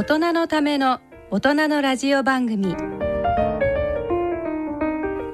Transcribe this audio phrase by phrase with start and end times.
[0.00, 0.98] 大人のための
[1.30, 2.74] 大人のラジオ番組。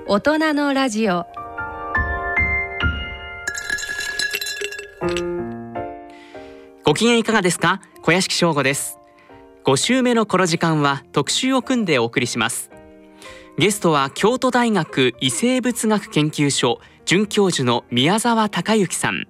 [0.09, 1.25] 大人のラジオ。
[6.83, 7.81] ご機嫌いかがですか？
[8.03, 8.99] 小屋敷翔吾です。
[9.63, 12.72] 5週目のこの時間は特集を組んでお送りします。
[13.58, 19.29] ゲストは京都大学異生物学研究所准教授の宮沢隆之さん。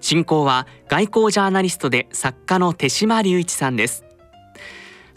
[0.00, 4.06] 進行は外交ジャーナリストで作家の手島隆一さんです。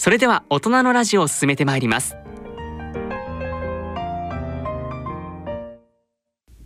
[0.04, 2.18] それでは大人のラジオを進めてまいります。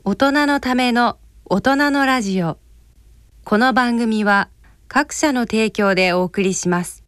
[0.05, 2.57] 大人のための大人のラジオ。
[3.43, 4.47] この番組は
[4.87, 7.03] 各社の提供でお送りします。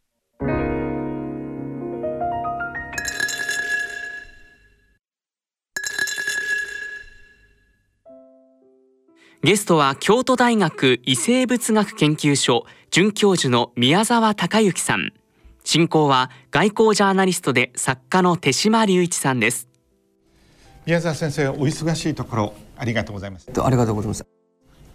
[9.44, 15.14] ゲストは京都大学異生物学研究所准教授の宮沢隆之さん
[15.67, 19.67] 進行は外交ジャーナリストで作家の手島隆一さんです。
[20.85, 23.49] 宮沢先生お忙しいところありがとうございます。
[23.49, 24.25] ありがとうございます。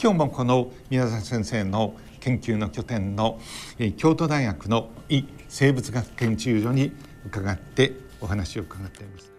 [0.03, 3.39] 今日もこの宮沢先生の研究の拠点の、
[3.79, 6.91] えー、京都大学の異生物学研究所に
[7.27, 9.31] 伺ってお話を伺っています。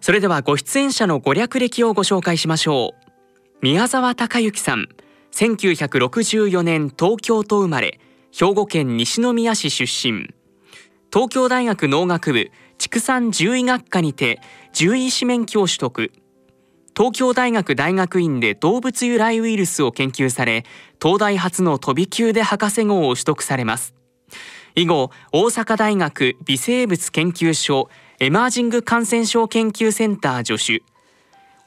[0.00, 3.06] それではご出演者のご略歴をご紹介しましょう。
[3.62, 4.88] 宮沢隆之さん
[5.30, 8.00] 1964年東京都生まれ
[8.34, 10.30] 兵庫県西宮市出身。
[11.12, 14.40] 東京大学農学部畜産獣医学科にて
[14.72, 16.10] 獣医師免許を取得。
[16.96, 20.64] 東京大学大学院で動物由来ウイルスを研究され
[21.00, 23.94] 東大初の飛び級で博士号を取得されます。
[24.76, 30.82] 以後大阪大学微生物研究所エマージング感染症研究センター助手。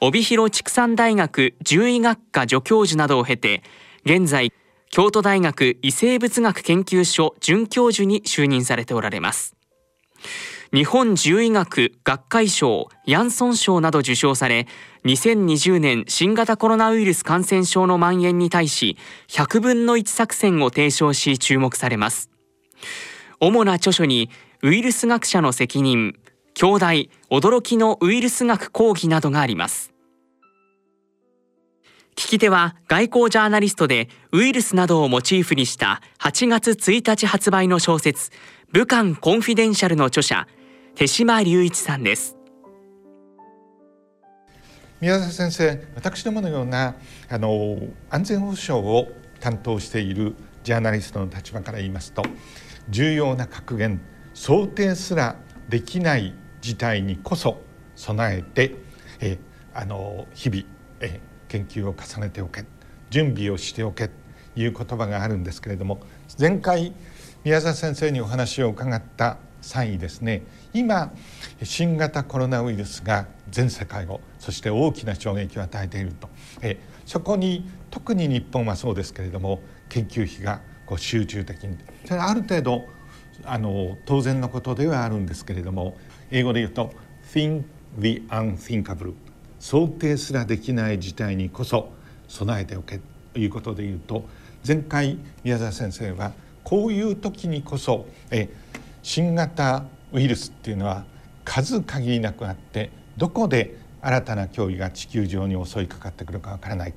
[0.01, 3.61] 帯広畜産大学獣医学科助教授などを経て
[4.03, 4.51] 現在
[4.89, 9.55] 京都大学異生物学研究所准教授に就任されておられます。
[10.73, 14.67] 日本獣医学学会賞ヤンソン賞など受賞され
[15.05, 18.97] 2020年新型コロナウイルス感染症の蔓延に対し
[19.29, 22.29] 100分の1作戦を提唱し注目されます。
[23.39, 24.29] 主な著書に
[24.63, 26.15] ウイルス学者の責任
[26.55, 26.85] 兄弟
[27.29, 29.94] 驚きのウイルス学講義などがあります。
[32.15, 38.31] 聞き手は外交ジャーナリストでウイルスなどをモチーフにした8月1日発売の小説
[38.71, 40.47] 武漢コンフィデンシャルの著者
[40.95, 42.37] 手島隆一さんです。
[45.01, 46.95] 宮沢先生私どものような
[47.29, 49.09] あの安全保障を
[49.41, 52.23] 担当しているジャーナリストの立場から言いますと
[52.89, 53.99] 重要な格言
[54.33, 55.35] 想定すら
[55.67, 57.61] できない事態にこそ
[57.97, 58.75] 備えて
[59.19, 59.37] え
[59.73, 60.63] あの日々
[61.01, 61.19] え
[61.55, 62.65] 研究を重ねておけ
[63.09, 64.13] 準備をしておけと
[64.57, 65.99] いう言葉があるんですけれども
[66.37, 66.93] 前回
[67.45, 70.43] 宮沢先生にお話を伺った際にですね
[70.73, 71.13] 今
[71.63, 76.29] 新型コロナウイルスが全世界をそして大きな衝撃を与えていると。
[76.61, 82.85] えそこに特に日本はそうですけれども研究費がこう集中的にそれある程度
[83.43, 85.95] あの当然のことではあるんですけれども
[86.31, 86.93] 英語で言うと
[87.31, 87.63] 「think
[87.99, 89.13] the unthinkable」
[89.65, 91.89] 想定すらできない事態にこそ
[92.27, 92.99] 備えておけ
[93.33, 94.23] ということで言うと
[94.65, 96.33] 前回宮沢先生は
[96.63, 98.47] こういう時にこそえ
[99.01, 101.03] 新型ウイルスっていうのは
[101.43, 106.93] 数限りなくあってどこで新たな脅威が地球上に襲いかかってくるかわからない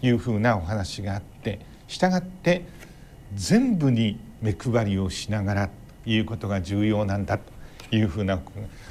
[0.00, 2.64] というふうなお話があってしたがって
[3.36, 8.40] 全部に目配りをしながらということが重要なんだというふうな、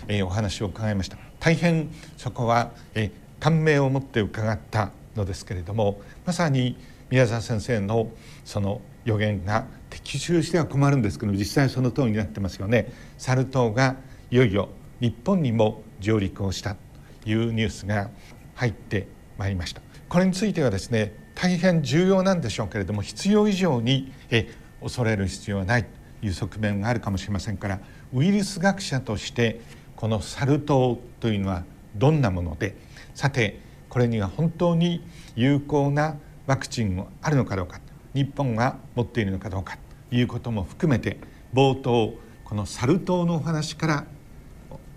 [0.08, 1.27] え、お話を伺いました。
[1.40, 6.78] 大変そこは、えー、感銘を持って伺ったのですけれどもまさに
[7.10, 8.12] 宮沢先生の
[8.44, 12.92] その予言が的中しては困るんですけど実際その通りになってますよね。
[13.18, 13.96] サル痘が
[14.30, 16.76] いよいよ日本にも上陸をした
[17.24, 18.10] というニュースが
[18.56, 19.82] 入ってまいりました。
[20.10, 24.50] これについてはですね大変重要なんでしょうけれども必要以上にえ
[24.82, 25.90] 恐れる必要はないと
[26.26, 27.80] いう側面があるかもしれませんから
[28.14, 29.62] ウイルス学者として
[29.98, 31.64] このサル痘というのは
[31.96, 32.76] どんなもので
[33.16, 33.60] さて
[33.90, 35.04] これには本当に
[35.36, 36.16] 有効な
[36.46, 37.82] ワクチンもあるのかどうか
[38.14, 39.78] 日本が持っているのかどうか
[40.10, 41.18] ということも含めて
[41.54, 42.14] 冒頭
[42.46, 44.06] このサル痘のお話から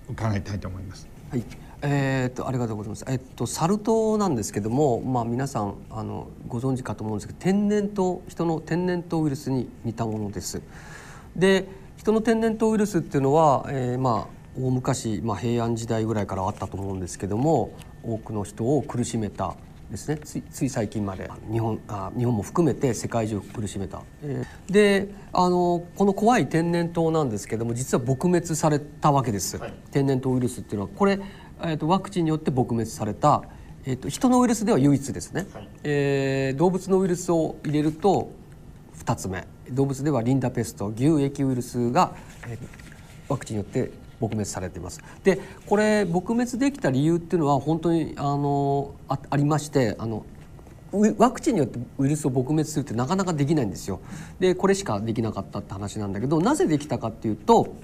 [0.09, 1.09] 伺いたいと思います。
[1.31, 1.45] はい
[1.83, 3.05] えーと、とありがとうございます。
[3.09, 10.61] えっとサル痘なんですけども、まあ皆さんあのご存知かと思うんですけど、天然痘人の天然痘ウイルスに似たものです。
[11.35, 17.73] で、人の天然痘ウイルスっていうのは、えー、まあ大昔、まあ、平安時代ぐらいからあったと思うんですけども
[18.03, 19.55] 多くの人を苦しめた
[19.91, 20.19] ですね。
[20.19, 29.61] つい最近まで日本あ日本も含めて世界中を苦しめた、えーであのこの怖い天然痘なんですけども実は撲滅されたわけです、
[29.91, 31.19] 天然痘ウイルスっていうのはこれ、
[31.63, 33.43] えー、とワクチンによって撲滅された、
[33.85, 35.47] えー、と人のウイルスでは唯一ですね、
[35.83, 38.31] えー動物のウイルスを入れると
[38.99, 39.47] 2つ目。
[39.73, 42.15] 動物ではリンダペスト牛液ウイルスが、
[42.49, 42.91] えー
[43.31, 45.01] ワクチンによって撲滅されています。
[45.25, 50.25] でこれ撲滅できた理由っていうのは本当にあのあありましてあの
[51.19, 54.01] ワクチンによってウイルスを撲滅するってなかなかできないんですよ。
[54.39, 57.75] でこれしかできなかったって話なんだけどなぜできたかっていうと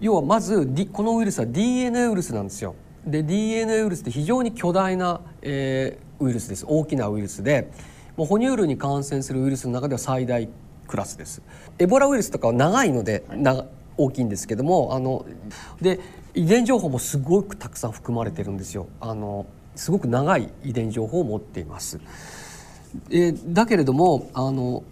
[0.00, 2.76] 要はまず、D、このウイルスは DNA ウイルスなんですよ。
[3.04, 7.70] で DNA ウイルスって非常に巨大な、えーウイルスです大きなウイルスで
[8.16, 10.48] もう哺乳類に感染するウイルスの中では最大
[10.88, 11.42] クラスです。
[11.78, 13.66] エボラウイルスとかは長いので、長
[13.98, 15.26] 大きいんですけどもあの
[15.82, 16.00] で
[16.34, 18.86] 遺伝情報もすごくたくさん含まれてるんですよ。
[19.00, 22.00] あのすごく長い遺伝情報を持っています。
[23.10, 24.82] えだけれどもあの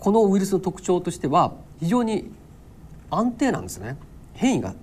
[0.00, 2.30] このウイルスの特徴としては非常に
[3.10, 3.96] 安定なんですね
[4.34, 4.74] 変異が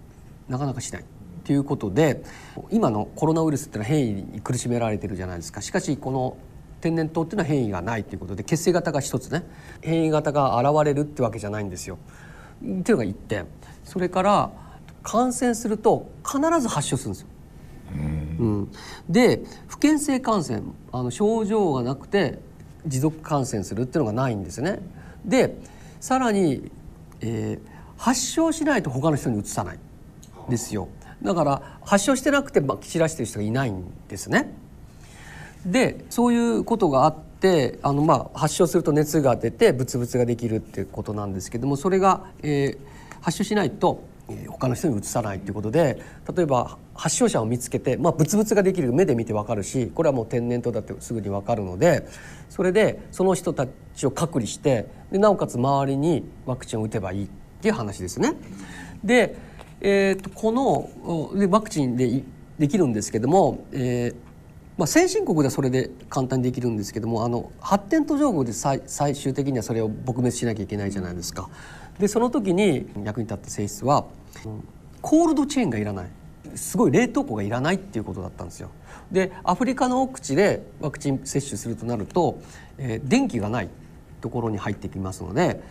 [0.49, 1.05] なかなかしない
[1.45, 2.23] ということで
[2.71, 6.37] 今のコロナウイルスっていうのは変異に苦しめられてるじゃないですかしかしこの
[6.81, 9.43] 天然痘っていうのは変異がないということで血清型が一つね
[9.81, 11.97] 変異型が現れるってわけじゃないんですよ。
[12.57, 13.47] っていうのが一点
[13.85, 14.51] それから
[15.01, 17.27] 感染すると必ず発症するんですよ。
[18.39, 18.71] うん、
[19.09, 20.61] で不健性感染
[20.91, 22.39] あの症状がなくて
[22.85, 24.79] 持続感染するっていうのがないんですね。
[25.23, 25.57] で
[26.01, 26.69] さらに、
[27.21, 29.79] えー発症しないと他の人にうつさない
[30.49, 30.89] ですよ。
[31.21, 34.53] だから発症してなくてまき散らしてる人がいないんですね。
[35.65, 42.94] でそういうことがあってあの、まあ、発症すると熱が出てブツブツができるっていうことなんですけどもそれが、えー
[43.25, 44.03] 発症しないと、
[44.49, 46.01] 他の人にうつさないということで
[46.35, 52.07] 例えば発症者を見つけて、まあ、ブツブツができる目で見てわかるしこれはもう天然痘だってすぐにわかるので
[52.49, 57.27] それでその人たちを隔離してでなおかつ周りにワクチンを打てばいいっ
[57.61, 58.33] ていう話ですね。
[59.03, 59.35] で、
[59.81, 62.23] えーとこのでワクチンで
[62.57, 64.15] できるんですけども、えー
[64.77, 71.49] まあ、先進国ではそれで簡単にできるんですけどもあの発展途上国で最最終的にはそれを撲滅しなきゃいけないじゃないですか。
[71.99, 74.05] でその時に役に立った性質は
[75.01, 76.09] コールドチェーンがいらない
[76.55, 78.69] すごい冷凍庫がいらないっていうことだったんですよ。
[79.11, 82.39] でアフリカの奥地でワクチン接種するとなると、
[82.77, 83.69] えー電気がない
[84.21, 85.61] ところに入ってきますので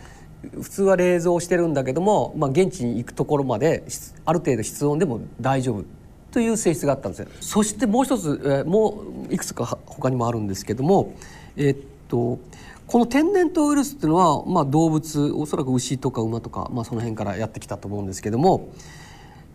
[0.61, 3.83] 普通は冷蔵してるんだけども、まあ、現地に行くところまで
[4.25, 5.83] ある程度室温でも大丈夫
[6.31, 11.13] という性質があったんですよそしてもう一つ、えーもういくつか他にもあるんですけども
[11.57, 12.39] えーっと
[12.87, 18.69] この天然痘ウイルスっていうのは、まあ、動物おそらく牛とか馬とか、まあ、その辺からやってきたと思うんですけども、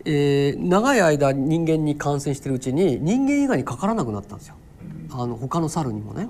[0.05, 4.55] えー長い間人間に感染してるうちに人間以外にかからなくなったんですよ
[5.11, 6.27] あの他の猿にもね。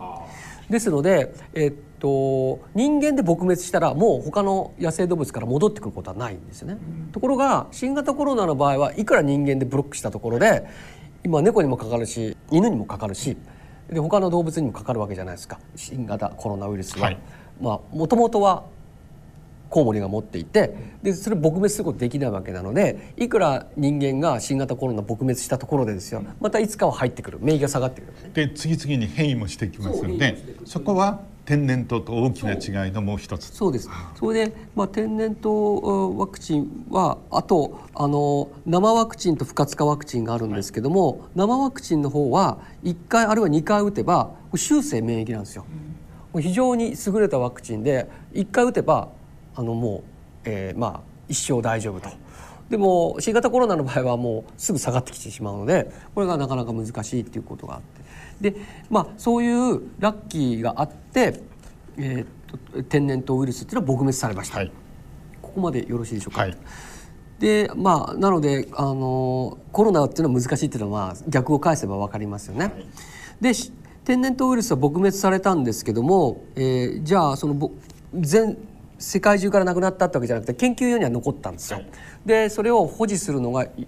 [0.69, 6.77] ですので、えっと、人間で撲滅したらもう他の野生動物から戻ってくることはないんですよね。
[7.11, 10.65] ところが新型コロナの場合はいくら人間でブロックしたところで
[11.23, 13.37] 今猫にもかかるし犬にもかかるし
[13.91, 15.59] で他の動物にもかかるわけじゃないですか。
[15.75, 17.05] 新型コロナウイルスは。
[17.05, 17.17] はい。
[17.59, 18.63] まあもともとは
[19.69, 26.23] コウモリが持っていてでそれ撲滅することできないわけなのでいくら人間が新型コロナ撲滅したところでですよ。
[26.39, 27.39] またいつかは入ってくる。
[27.41, 28.13] 免疫が下がってくる。
[28.23, 28.31] ね。
[28.33, 32.53] で次々に変異もしてきますのでそこは天然痘と大きな
[32.85, 33.89] 違いのもう一つそうです。
[34.15, 45.65] それで、まあ、天然痘ワクチンはあとあの生ワクチンと不活化ワクチンがあるんですけども、生ワクチンの方は1回あるいは2回打てばこれ終生免疫なんですよ。
[46.31, 49.09] これ非常に優れたワクチンで1回打てば
[49.53, 50.01] あのもう、
[50.45, 52.09] えーまあ、一生大丈夫と。
[52.69, 58.01] でも新型コロナの場合はもうすぐ下がってきてしまうのでこれがなかなか難しいっていうことがあって
[58.41, 58.55] で、
[58.89, 61.41] まあ、そういうラッキーがあって、
[61.97, 64.71] えーっと天然痘ウイルスっていうのは撲滅されました、はい。
[65.41, 66.57] ここまでよろしいでしょうか、はい。
[67.39, 72.73] でまあなのであのコロナっていうのは難しいっていうのは、まあ、逆を返せば分かりますよね。
[73.39, 73.71] でし
[74.03, 77.71] 天然痘ウイルスは撲滅されたんですけども、えーじゃあそのぼ
[78.13, 78.57] 全
[78.99, 81.81] 世界中からなくなったってわけじゃなくて研究用には残ったんですよ。
[82.25, 83.87] でそれを保持するのがい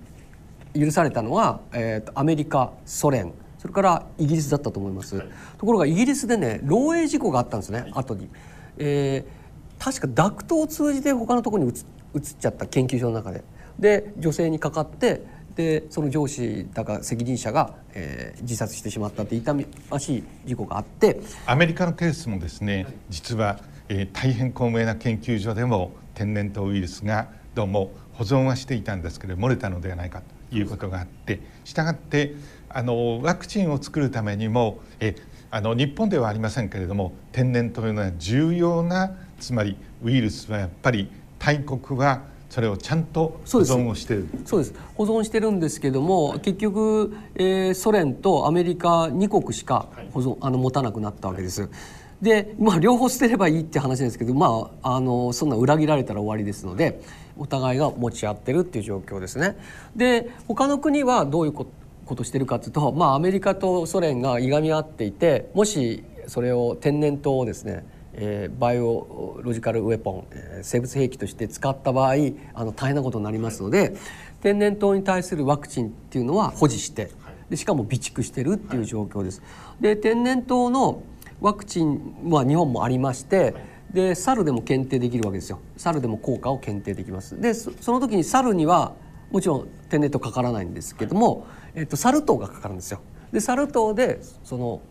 [0.80, 3.34] 許されたのは、えーとアメリカソ連
[3.64, 5.24] それからイギリスだったと思います、
[5.58, 8.30] ところがイギリスでね漏洩事故があったんですね、後に、
[8.78, 9.44] えー
[9.80, 11.74] 確かダクトを通じて他のところに移
[12.16, 13.44] 移っちゃった研究所の中で。
[13.80, 15.24] で女性にかかって
[15.56, 19.54] でその上司だか責任者が、えー自殺してしまったって痛
[19.90, 21.20] ましい事故があって。
[21.46, 32.36] アメリカのケースもですね実は、えー大変高名な研究所でも天然痘ウイルスがどうも保存はしていたんですけど漏れたのではないかということがあってしたがって
[32.74, 35.16] あのワクチンを作るためにもえ
[35.52, 51.70] あの日本ではありませんけれども天然痘のような重要なつまりウイルスはやっぱり大国はそれをちゃんと保存をしてるそうです保存してるんですけども結局、えー、ソ連とアメリカ2国しか保存、あの持たなくなったわけです。
[52.22, 57.02] でまあ両方捨てればいいって話ですけどまああのそんな裏切られたら終わりですので
[57.38, 59.58] お互いが持ち合ってるっていう状況ですね。
[59.96, 61.68] で他の国はどういうこ
[62.06, 72.14] ことしてるかというと、まあ、アメリカとソ連がいがみ合っていてもしそれを天然痘をですねえー、バイオロジカルウェポン、えー、生物兵器として使った場合
[72.54, 73.96] あの大変なことになりますので
[74.42, 77.10] 天然痘に対するワクチンっていうのは保持して
[77.50, 79.42] でしかも備蓄してるっていう状況です。
[79.80, 81.04] で天然痘の
[81.42, 83.54] ワクチンは日本もありまして
[83.92, 88.94] で猿でも検定できるわけですよ猿でも効果を検定できますでその時に猿には
[89.32, 93.00] もちろん天然痘かからないんですけども、えっと、サル痘がかかるんですよ。
[93.32, 94.82] でサル痘でその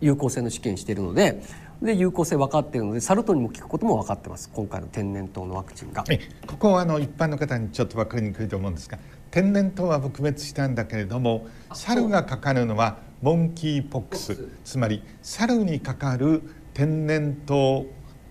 [0.00, 1.42] 有効性の試験しているので
[1.80, 4.50] で有効性分かっているのでサル痘にも効くことも分かってます。
[4.52, 6.04] 今回の天然痘のワクチンが。
[6.46, 8.98] ここはあの一般の方にちょっと分かりにくいと思うんですが
[9.30, 14.48] 天然痘は撲滅したんだけれども猿がかかるのはモンキーポックス。
[14.64, 16.42] つまり猿にかかる
[16.74, 17.86] 天然痘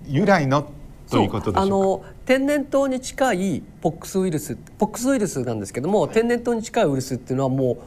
[0.08, 0.72] 由来の
[1.10, 7.78] ということであの天然痘に近いポックスウイルスポックスウイルスなんですけども、はい、天然痘に近いウイルスっていうのはもう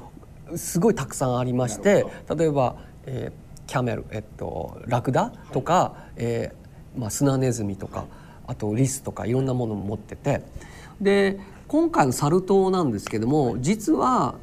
[0.57, 2.77] すごいたくさんありまして例えば、
[3.07, 8.07] えー、キャメル、えっと、ラクダとか、はい、えー、まあ、スナネズミとか
[8.47, 10.43] あとリスとかいろんなものを持ってて。
[11.01, 11.39] で
[11.69, 14.37] 今回のサル痘なんですけども実は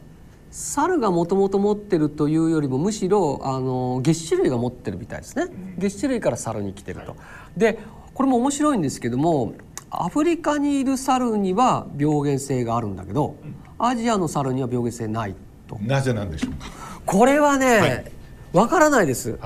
[0.51, 5.47] 猿がもともと持ってるというよりもむしろあの月種類が持ってるみたいですね。
[5.77, 7.15] 月種類から猿に来てると。
[7.57, 7.79] で
[8.13, 9.53] これも面白いんですけども
[9.89, 13.35] アフリカにいる猿には病原性があるんだけど
[13.77, 15.35] アジアの猿には病原性ない
[15.67, 15.77] と。
[15.81, 16.67] なぜなんでしょうか？
[17.05, 18.11] これはね、
[18.53, 19.37] わ、はい、からないです。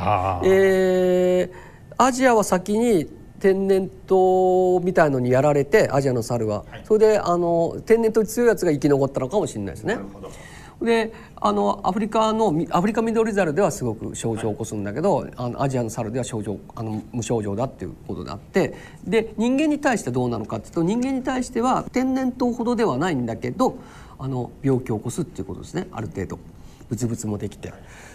[0.43, 1.51] えー、
[1.97, 3.07] アジアは先に
[3.39, 9.97] 天然痘みたいのにやられてアジアの猿は、はい、それであの天然痘に強いやつが生き残ったのかもしれないですね。
[10.81, 23.75] であのアフリカのアフリカミドリザルではすごく症状を起こすんだけど、はい、あのアジアのサルでは症状あの無症状だっていうことであってで人間に対してどうなのかっていうと人間に対しては天然痘ほどではないんだけど
[24.19, 25.87] あの病気を起こすっていうことですね。
[25.91, 26.39] ある程度。
[26.89, 27.71] ブツブツもできて。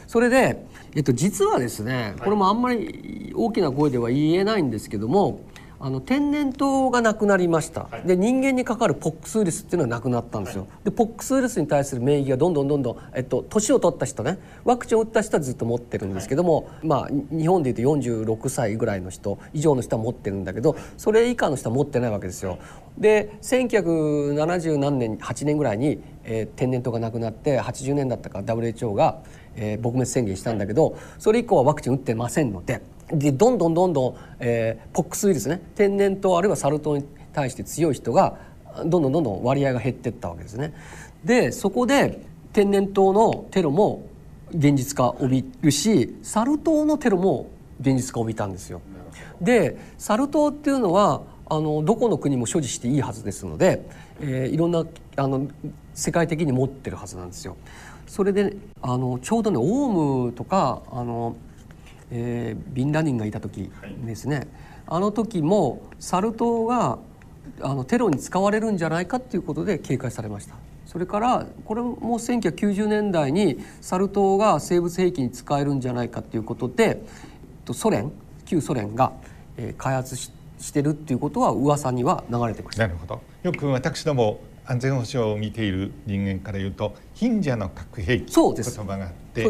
[0.06, 5.40] それで、えっと、実はですねこれもあんまり大きな声では言えないんですけども
[5.84, 22.58] あの天然痘がなくなりました、はい、で人間にかかるポックスウイルスっていうのはなくなったんですよ、はい、でポックスウイルスに対する免疫がどんどんどんどん、えっと、年を取った人ねワクチンを打った人はずっと持ってるんですけども、はい、まあ日本でいうと46歳ぐらいの人以上の人は持ってるんだけどそれ以下の人は持ってないわけですよ。
[22.96, 29.18] で1970何年8年ぐらいに、えー、天然痘がなくなって80年だったか WHO が、
[29.54, 32.80] えー、撲滅宣言したんだけどそれ以降はワクチン打ってませんので。
[33.12, 38.38] でどんどんどんどん、えー、ポックスウイルスね天然痘あるいはサル痘に対して強い人が
[38.84, 40.74] どんどんどんどん割合が減ってったわけですね。
[41.24, 42.20] でそこで
[42.52, 44.06] 天然痘のテロも
[44.50, 48.80] 現実化を帯びるしサル痘のテロも現実化を帯びたんですよ。
[49.40, 53.86] でサル痘っていうのはあのどこの国も所持していいはずですので、
[54.20, 54.84] えー、いろんな
[55.16, 55.46] あの
[55.94, 57.56] 世界的に持ってるはずなんですよ。
[58.06, 61.36] それであのちょうどねオウムとかあの
[62.16, 63.70] えー、ビンラディンがいた時
[64.06, 64.46] ですね、はい、
[64.86, 66.98] あの時もサル痘が
[67.60, 70.54] あのテロに使われるんじゃないかっていうことで警戒されました。
[70.86, 77.02] それからこれも1990年代にサル痘が生物兵器に使えるんじゃないかっていうことで
[77.72, 78.12] ソ連
[78.44, 79.12] 旧ソ連が
[79.76, 80.30] 開発し
[80.60, 82.86] してるっていうことは噂には流れてました。
[82.86, 83.20] なるほど。
[83.42, 89.46] よく私ども安全保障を見ている人間から言うと貧者の核兵器という言葉があって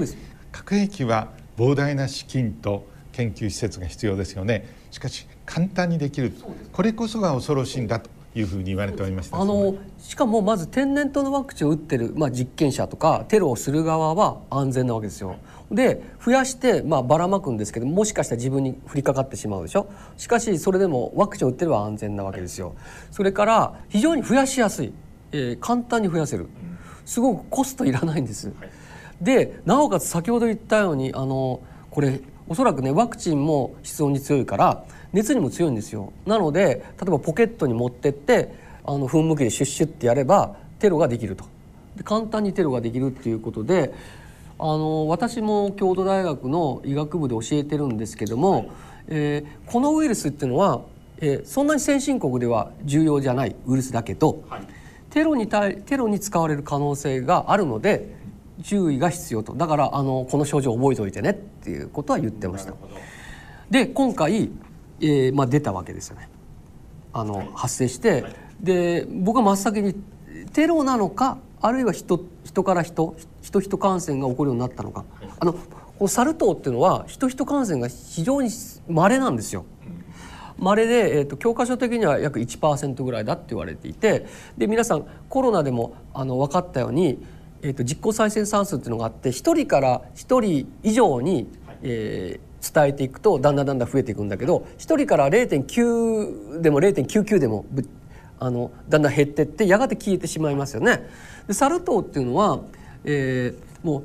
[0.50, 4.68] 核兵器は膨大な資金と研究施設が必要ですよね。
[4.90, 6.32] しかし簡単にできる。
[6.72, 9.40] これこそが恐ろしいんだというふうに言われておりました。
[9.40, 15.36] あのしかもまず天然痘のワクチンを打ってる、まあ、実験者とかテロをする側は安全なわけですよ。
[15.70, 19.88] で増やして、まあ、ばらまくんですけどもしかしたら自分に降りかかってしまうでしょ。
[20.16, 22.74] しかしそれでもワクチンを打ってるは安全なわけですよ。
[23.12, 24.92] それから非常に増やしやすい、
[25.30, 26.48] えー、簡単に増やせる。
[27.06, 28.48] すごくコストいらないんです。
[28.48, 28.70] はい
[29.20, 36.12] でなおかつ先ほど言ったようにあのこれおそらくねワクチンも室温に強いから熱にも強いんですよ。
[36.26, 38.52] なので例えばポケットに持ってって
[38.84, 41.44] あの噴霧器でシュッシュってやればテロができると。
[41.96, 43.94] で簡単にテロができるっていうことで
[44.58, 48.68] あの私も京都大学の医学部で教えてるんですけども、はい、
[49.08, 50.82] えー、このウイルスっていうのは、
[51.18, 54.62] えー、そんなに先進国では重要じゃないウイルスだけど、はい、
[55.10, 58.14] テロに対テロに使われる可能性があるので
[58.62, 59.54] 注意が必要と。
[59.54, 62.74] だからあのこの症状覚えておいてねっていうことは言ってました。
[63.70, 64.50] で今回、
[65.00, 66.28] えーまあ、出たわけですよね。
[67.12, 68.24] あの、発生して、
[68.60, 69.94] で僕は真っ先に
[70.52, 75.04] テロなのかあるいは人人から人人人感染が起こるようになったのか、
[75.38, 75.60] あのこ
[76.02, 78.50] のサル痘っていうのは人人感染が非常に
[78.88, 79.64] 稀なんですよ。
[80.58, 87.24] 稀で、えーと、教科書的には約1%ぐらいだって言われていてで皆さんコロナでもあの分かったように、
[87.64, 91.48] えーと、実効再生産数っていうのがあって1人から1人以上に、
[91.82, 97.64] えー、伝えていくとだんだんだんだん増えていくんだけど1人から0.9でも0.99でも
[98.38, 101.08] あのだんだん減ってってやがて消えてしまいますよね。
[101.48, 102.60] でサル痘っていうのは、
[103.04, 104.04] えー、もう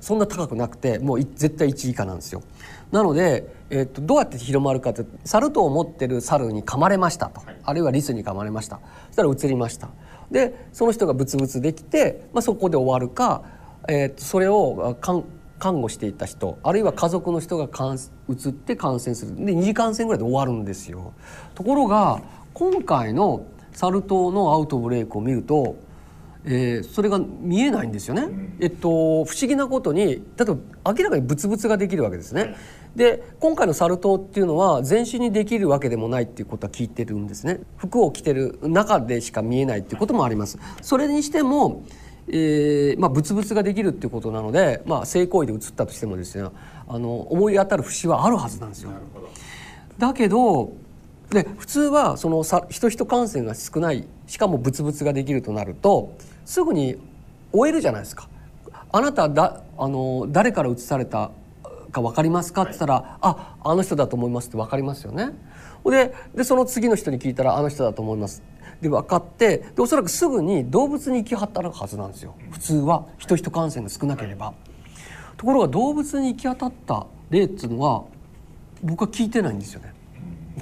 [0.00, 2.42] そんな高くなくてもう絶対1以下なんですよ。
[2.90, 8.80] なので、えー、とどうやって広まるかというとサル痘を持ってる猿に噛まれましたと、あるいはリスに噛まれました。
[9.08, 9.90] そしたら移りました
[10.30, 13.42] でその人がブツブツできて、まあ、そこで終わるか、
[13.88, 21.12] えー、とそれを看護していた人あるいは家族の人がかん移って感染するで二次感染ぐらいで終わるんですよ。
[21.54, 22.20] ところが
[22.54, 25.76] 今回のサル痘のアウトブレイクを見ると
[26.48, 28.28] えー、それが見えないんですよね。
[28.60, 30.56] えっと不思議なことに例えば
[30.94, 32.54] 明らかにブツブツができるわけですね。
[32.96, 37.60] で今回のサル痘っていうのは全身にできるわけでもないっていうことは聞いてるんですね。
[37.76, 40.58] 服を着てる中でしか見えないっていうこともあります。
[40.80, 41.82] それにしても
[42.28, 46.48] えーまあ、ブツブツができるっていうことなので、まあ、性行為で移ったとしてもですね
[46.88, 48.90] あの思い当たる節はあるはずなんですよ。
[49.98, 50.72] だけど
[51.30, 56.96] で普通はそのさ人人感染が少ないしかもブツブツができるとなるとすぐに
[57.52, 58.28] 終えるじゃないですか。
[58.92, 61.30] あなただあの誰から移された
[61.96, 62.62] か分かりますか？
[62.62, 65.30] って言ったら「はい、ああの人だと思います」って分かりますよね。
[65.84, 68.42] ででその次の人に聞いたら「あの人だと思います」
[68.82, 72.34] で分かってでおそらくすぐに動物に行き働くはずなんですよ。
[72.50, 73.06] 普通は。
[73.18, 74.52] 人人感染が少なければ。
[75.36, 78.04] ところが動物に行き当たった例っていうのは
[78.82, 79.92] 僕は聞いてないんですよね。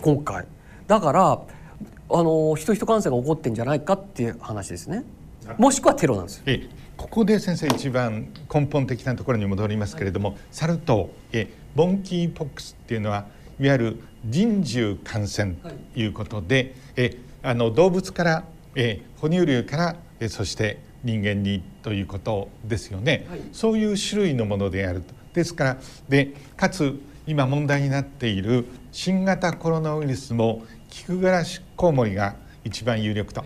[0.00, 0.46] 今回。
[0.86, 5.04] だからあの人人感染が起こってんじゃないかっていう話ですね。
[5.58, 13.26] もしくはテロなんですえここで先生一番根本的なところに戻りますけれども、はい、サル痘えボンキーポックスっていうのは
[13.60, 25.14] いわゆる人獣感染ということで、はい、えあの動物からえ哺乳類からえそして人間にということですよね、はい、そういう種類のものであると。
[25.34, 25.76] ですから
[26.08, 33.44] でかつ今問題になっている新型コロナウイルスもキクガラシコウモリが一番有力と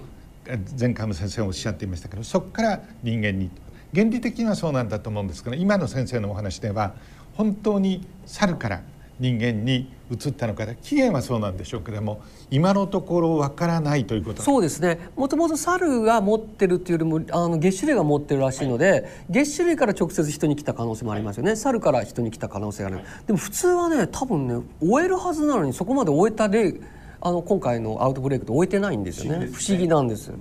[0.79, 3.51] 前回も先生おっしゃっていましたけどそこから人間に
[3.95, 6.95] 原理的にはそうなんだと思うんですけど今の先生のお話では
[7.35, 8.83] 本当に猿から
[9.21, 14.43] 人間に移ったのか起源はそうなんでしょうけども今のところわからないということ。
[14.43, 15.11] そうですね。
[15.17, 21.57] もともと猿が持ってるっていうよりもあの月種類が持ってるらしいので、はい、月種類から直接人に来た可能性もありますよね。
[21.57, 26.75] 猿から人に来た可能性がある、はい、でも普通はね多分ね終えるはずなのにそこまで終えた例
[27.21, 29.47] あの今回のアウトブレイクと置いてないんですよね。
[29.53, 30.33] 不思議なんです。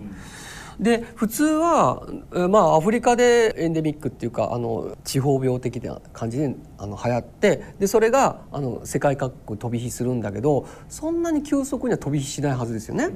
[0.79, 2.05] で普通は、
[2.49, 13.09] まあ、アフリカでエンデミックっていうかあの地方病的な感じであの流行ってでそれがあの世界各国飛び火するんだけどそんなに急速には飛び火しないはずですよね。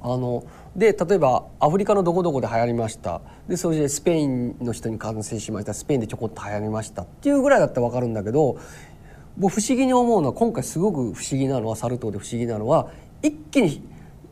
[0.00, 0.44] あの
[0.76, 3.20] で例えばアフリカのどこどこで流行りました。
[3.48, 5.74] でそれでスペインの人に感染しました。
[5.74, 8.58] スペインでちょこっと流行りましたっていうぐらいだったら分かるんだけど
[9.36, 12.90] 僕不思議に思うのは今回すごく不思議なのはサル痘で不思議なのは
[13.22, 13.82] 一気に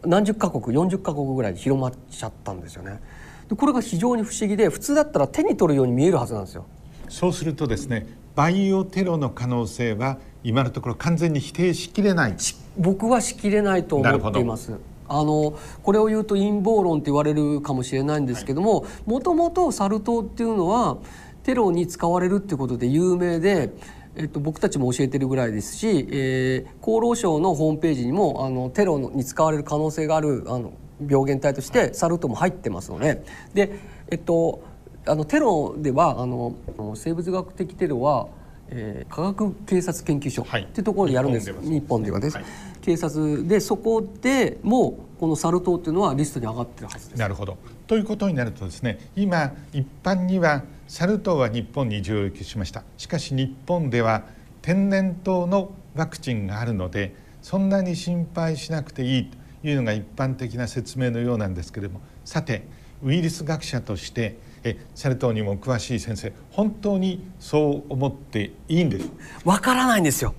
[0.05, 3.01] 何十カ国40カ国ぐらいで広まっちゃったんですよね。
[3.49, 6.67] でこれが非常に不思議で普通だったら手に取るように見えるはずなんですよ。
[7.09, 12.37] そうするとですねバイオテロの可能性は今のところ完全に否定しきれない
[12.77, 14.73] 僕はしきれないと思っています。
[15.09, 20.99] あのこれを言うと陰謀論って言われるかもしれないんですけどももともとサル痘っていうのは
[21.45, 23.71] テロに使われるっていうことで有名で
[24.19, 30.73] えっと、僕たちも教えてるぐらいですし、えー、厚労省のホームページにもあのテロに使われる可能性があるあの
[31.07, 33.23] 病原体としてサル痘も入ってますので。
[33.53, 33.79] で、
[34.11, 34.63] えっと、
[35.07, 36.55] あのテロではあの
[36.95, 38.29] 生物学的テロは、
[38.69, 42.47] えー、科学警察研究所っていうところでやるんです、はい、日本ではです、はい、
[42.83, 47.19] 警察でそこでもこのサル痘っていうのはリストに上がってるはずです。
[47.19, 47.57] なるほど。
[47.87, 52.83] ということになるとですね今一般にはサル痘は日本に上陸しました。
[52.97, 54.25] しかし日本では
[54.63, 59.31] 天然痘のワクチンがあるのでそんなに心配しなくていい
[59.63, 62.01] というのが一般的な説明のようなんですけれども。
[62.25, 62.67] さて
[63.03, 64.37] ウイルス学者として
[64.69, 69.09] えサル痘にも詳しい先生本当にそう思っていいんです？
[69.45, 70.35] わからないんですよ。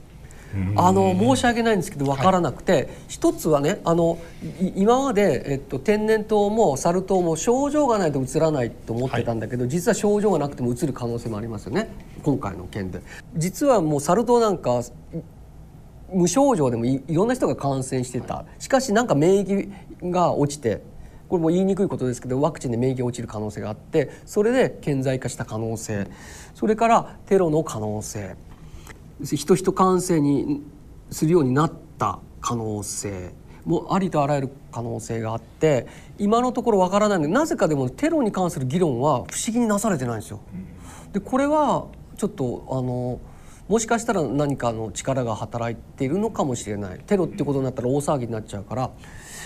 [0.75, 4.17] あの申し訳ないんですけど分からなくて、はい、一つはねあの
[4.75, 11.89] 今まで、えっと、天然痘もサル痘も症状がないとうつらないと思ってたんだけど、はい、実は症状がなくてもうつる可能性もありますよね。
[12.23, 13.01] 今回の件で。
[13.35, 14.81] 実はもうサル痘なんか
[16.11, 18.45] 無症状でもいろんな人が感染してた。
[18.57, 19.71] しかしなんか免疫
[20.09, 20.81] が落ちて
[21.29, 26.07] これも言いにくいことですけどワクチンで免疫が落ちる可能性があってそれで顕在化した可能性。
[26.53, 28.35] それからテロの可能性。
[29.23, 30.63] 人人感染に
[31.09, 33.33] するようになった可能性。
[33.67, 35.87] もありとあらゆる可能性があって
[36.17, 40.39] 今のところわからないのでなぜかでもテロに関する議論は不思議になされてないんですよ。
[41.11, 43.19] でこれはちょっとあの
[43.67, 46.99] もしかしたら何かの力が働いているのかもしれない。
[47.05, 48.89] テロってことになったら大騒ぎになっちゃうから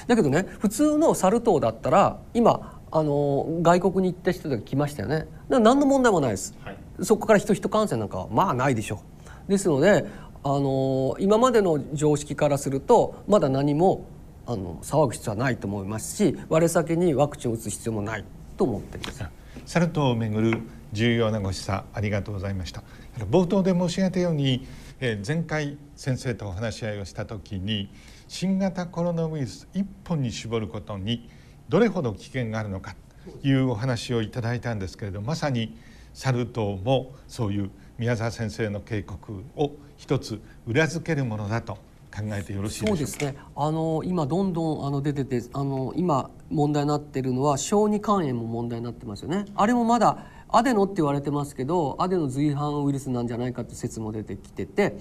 [0.07, 5.27] だけどね普通のサル痘だったら今あの外国に行った人が来ましたよね。
[5.49, 9.01] 何の問題もないです、はい、そこから人人感染なんかはまあないでしょ
[9.47, 9.51] う。
[9.51, 10.05] ですので
[10.43, 14.05] あの今までの常識からするとまだ何も
[14.45, 18.25] あの騒ぐ必要はないと思いますし我先にワクチンを打つ必要もない
[18.57, 19.23] と思っています。
[19.65, 20.61] サル痘をめぐる
[20.91, 22.83] 重要なご示唆ありがとうございました。
[23.29, 24.67] 冒頭で申し上げたように、
[24.99, 27.89] えー、前回先生とお話し合いをした時に
[28.31, 31.29] 新型コロナウイルス一本に絞ることに
[31.67, 32.95] どれほど危険があるのか
[33.41, 35.77] というお話をいただいたんですけれどまさに
[36.13, 42.97] サル痘もそういう宮沢先生の警告を一つ裏付けるものだと考えてよろしいでしょうか？
[42.99, 43.35] そうですね。
[43.53, 49.43] あの今どんどんあの出てて、あの今問題になっているのは小児肝炎も問題になってますよね。
[49.55, 54.97] あれもまだアデノって言われてますけどアデノ随伴ウイルスなんじゃないかって説も出てきてて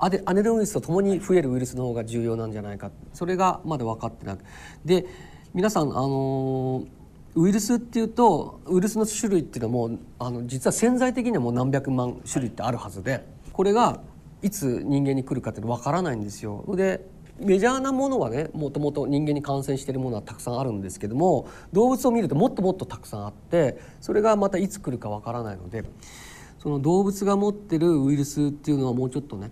[0.00, 4.44] アデアデノウイルスとともに増えるウイルスの方が重要なんじゃないかそれがまだ分かってなく
[4.84, 5.06] で
[5.54, 6.84] 皆さんあの
[7.34, 14.00] ウイルスっていうとウイルスの種類っていうのもあの実は潜在的にはもう何百万種類ってあるはずでこれが
[14.42, 16.64] いつ人間に来るかっていうの分からないんですよ。
[16.76, 17.06] で
[17.38, 25.84] メジャーなものはねもともと人間に感染しているものはたくさんあるんですけども動物を見るともっともっとたくさんあってそれがまたいつ来るかわからないので
[26.58, 29.50] その動物が持ってるウイルスっていうのはもうちょっとね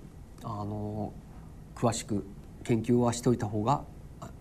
[0.48, 1.12] あの
[1.74, 2.26] 詳しく
[2.64, 3.84] 研究はしておいた方が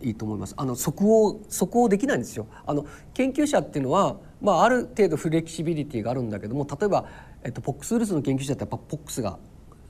[0.01, 0.53] いいと思います。
[0.57, 2.47] あの即応即応できないんですよ。
[2.65, 7.05] あの研究者っていうのはまあある程度フレキシビリティがあるんだけども例えば
[7.43, 9.37] えっとポックスウイルスの研究者ってやっぱポックスが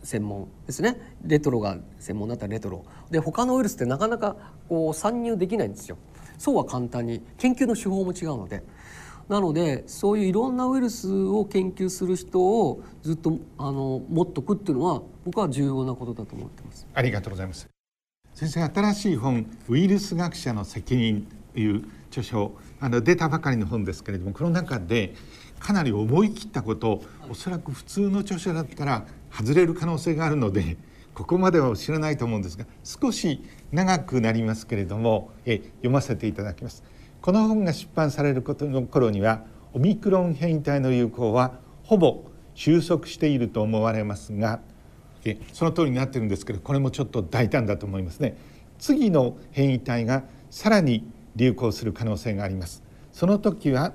[0.04, 4.36] 専門ですねレトロが専門だったらレトロで他のウイルスってなかなか
[4.70, 5.98] こう参入できないんですよ
[6.38, 8.64] そうは簡単に研究の手法も違うので
[9.30, 17.68] なのでそういういろんなウイルスを研究する人をずっとあの持っとくっていうのは僕は重要なことだと思ってますありがとうございます
[18.34, 25.16] 先生新しい本ウイルス学者の責任という著書あの出たばかりの本ですけれどもこの中で
[25.60, 30.78] かなり思い切ったことおそらく普通の著者だったら外れる可能性があるので
[31.16, 36.84] ここまでは知らないと思うんですが少し長くなりますけれどもえ読ませていただきます。
[37.28, 42.24] この本が出版されることの頃にはオミクロン変異体の流行はほぼ
[42.56, 44.62] 収束していると思われますが
[45.26, 48.38] えその通りになってるんですけどこれもちょっと大胆だと思いますね。
[48.80, 52.82] 次の変異体がさらに流行する可能性があります。
[53.12, 53.92] その時は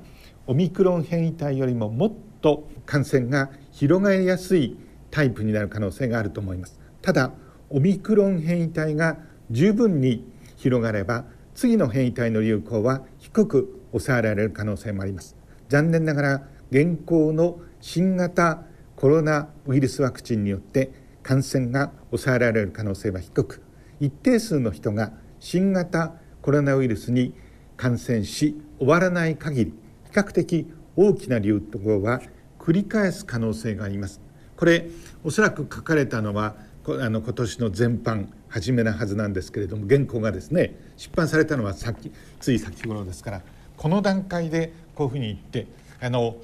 [0.46, 4.76] オミクロン変異体よりももっと感染が広がりやすい
[5.10, 7.32] タイプになる可能性があると思いますただ
[7.70, 9.16] オミクロン変異体が
[9.50, 15.36] 十分に広がれば次の変異体の流行は低く抑えられる可能性もあります。
[15.68, 18.64] 残念ながら現行の新型
[18.96, 23.62] コロナウイルスワクチンによって感染が抑えられる可能性は低く
[24.00, 27.34] 一定数の人が新型コロナウイルスに
[27.76, 32.20] 感染し終わらない限り比較的大きな流行は
[32.58, 34.20] 繰り返す可能性があります。
[34.56, 34.86] これ
[35.24, 36.54] おそらく書かれたのは
[36.86, 43.42] あの今年の全般初めなはずなんですけれども原稿がですね出版されたのはさっきつい先頃ですから
[43.78, 45.66] この段階でこういうふうに言って
[46.00, 46.36] あの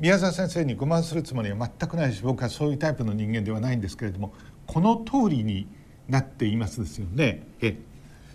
[0.00, 4.32] 宮沢先生にご満するつもりは全くないし僕はそういうタイプの人間ではないんですけれども
[4.66, 5.66] この通りに
[6.08, 7.46] なっていますですよね。
[7.60, 7.76] え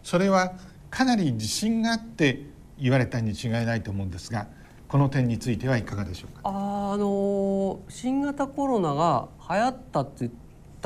[0.03, 0.53] それは
[0.91, 2.43] かなり自信があって
[2.79, 4.47] 言われたに違いないと思うんですが
[4.87, 6.41] この点についてはいかがでしょうか？
[6.43, 10.29] あの新型コロナが流行ったって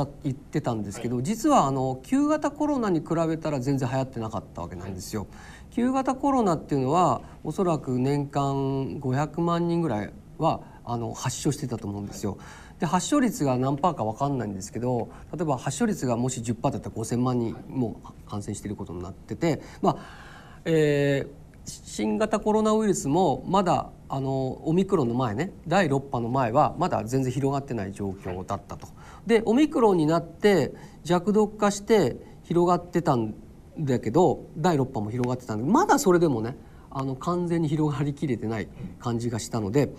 [0.05, 5.27] た言ってたんですけど、はい、実はあの旧型コロナに比べたら全然流行ってなかったわけなんですよ。
[5.71, 12.37] 旧型コロナっていうのはおそらく年間500万人ぐらいはあの発症してたと思うんですよ。
[12.79, 20.29] で発症率が何パーか分かんないんですけど例えば発症率がもし10%だったら5,000万人も感染していることになっててまあ
[20.65, 21.29] えー、
[21.65, 28.87] 新型コロナウイルスもまだあのオミクロンの前ね第6波の前はまだ全然広がってない状況だったと。
[29.29, 33.35] でオミクロンになって弱毒化して広がってたん
[33.77, 36.57] だけど第6波も広がってたんでまだそれでもね
[36.89, 39.91] あの完全に広がりきれてない感じがしたので、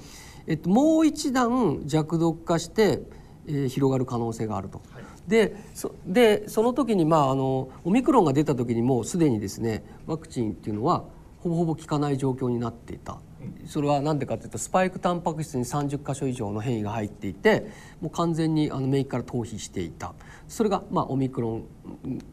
[0.49, 3.03] えっと、もう一段弱毒化して、
[3.47, 4.83] えー、広がる可能性があると。
[5.29, 11.05] でそでその時に、まあ、あのオミクロンが出た時にもうすでにですねワクチンっていうのは
[11.38, 13.21] ほぼほぼ効かない状況になっていた。
[13.66, 20.14] それは何でかというとスパイクタンパク質に30箇所以上の変異が入っていてもう完全にあの免疫から逃避していた
[20.48, 21.64] それがまあオミクロン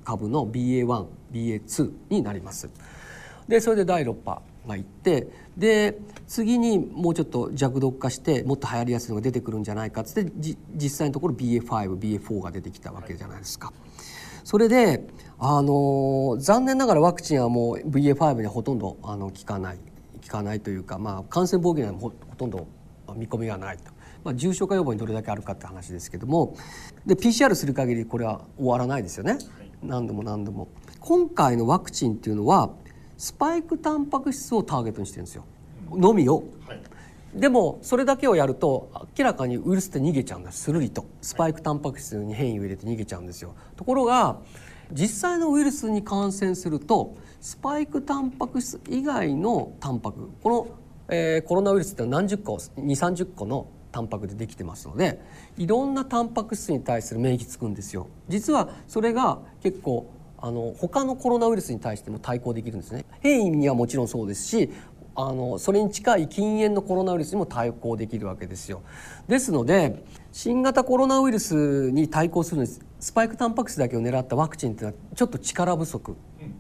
[0.04, 2.70] 株の BA1BA2 になります。
[3.48, 10.32] でそれで第6波がいってで次にもうちょっと弱毒化してもっと流行りやすいのが出てくるんじゃないかっつって
[10.76, 13.72] 実際のところ BA5BA4 が出てきたわけじゃないですか。
[14.43, 15.06] それで
[15.39, 19.78] あの残念ながらワクチンはもう BA.5 にはほとんどあの効かない
[20.28, 22.68] 効かないというか、まあ、感染防御にはほとんど
[23.16, 23.92] 見込みがないと、
[24.24, 26.56] まあ、重症化予防にどれだけあるかって話ですけども。
[27.06, 29.38] で PCR する限りこれは終わらないですよね、
[29.82, 30.68] 何度も何度も。
[31.00, 32.72] 今回のワクチンっていうのは
[33.18, 35.46] スパイクタンパク質をターゲットにしてるんですよ、
[35.92, 36.44] のみを。
[36.68, 36.82] はい。
[37.34, 41.06] でもそれだけをやると明らかにウイルスって逃げちゃうんですスルリと。
[41.22, 43.54] スパイクタンパク質に変異を入れて逃げちゃうんですよ。
[43.76, 44.40] ところが
[44.91, 50.67] 実際のウイルスに感染するとスパイクタンパク質以外のタンパクこの、
[51.10, 55.19] えー、コロナウイルスって何十個2 3 0個のタンパクでできてますので
[55.58, 58.08] いろんなタンパク質に対する免疫つくんですよ。
[58.28, 63.06] 実はそれが結構あの他のコロナウイルスに対しても対抗できるんですね。
[63.21, 64.69] 変異にはもちろんそうですし
[65.15, 68.84] あのそれに近い禁煙のコロナウイルスにも対抗できるわけですよ。
[69.28, 72.69] ですので新型コロナウイルスに対抗するのに
[73.00, 76.16] スパイクタンパク質だけを狙ったワクチンっていうのはちょっと力不足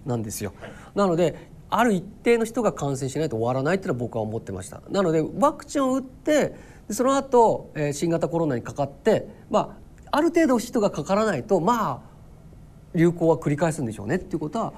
[0.05, 0.53] なんですよ。
[0.95, 4.81] なのである一定の人が感染しないと終わらないっていうのは僕は思ってました。
[4.89, 6.55] なのでワクチンを打って
[6.89, 12.01] その後、えー、新型コロナにかかって、まあ、ある程度人がかからないとまあ
[12.95, 14.73] 流行は繰り返すんでしょうねっていうことは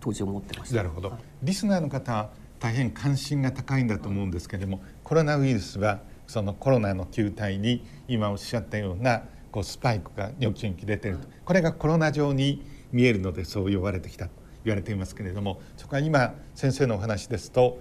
[0.00, 0.76] 当時思ってました。
[0.76, 1.12] なるほど。
[1.42, 9.22] リスナーの方大変関心が高いんだと思うんですけれどもコロナウイルスはそのコロナの球体に今おっしゃったような
[9.58, 11.26] こうスパイクがニョキニョキ出てると。
[11.44, 14.30] これがコロナ状に見えるのでそう呼ばれてきたと
[14.64, 17.80] 言われていますけれどもそこは今先生のお話ですと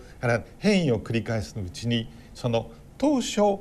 [0.57, 3.59] 変異を繰り返すうちにその当初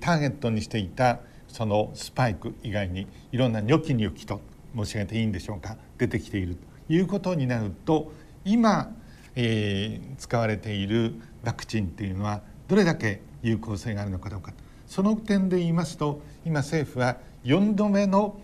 [0.00, 4.40] ターゲットにしていたそのスパイク以外にいろんなニョキニョキと
[4.76, 8.12] 申し上げていいんでしょうか出てきているということになると
[8.44, 8.92] 今
[9.38, 11.12] えー、使われている
[11.44, 14.54] ワクチンっていうのはどれだけ有効性があるのかどうか。
[14.86, 18.38] その点で言いますと今政府は4度目の、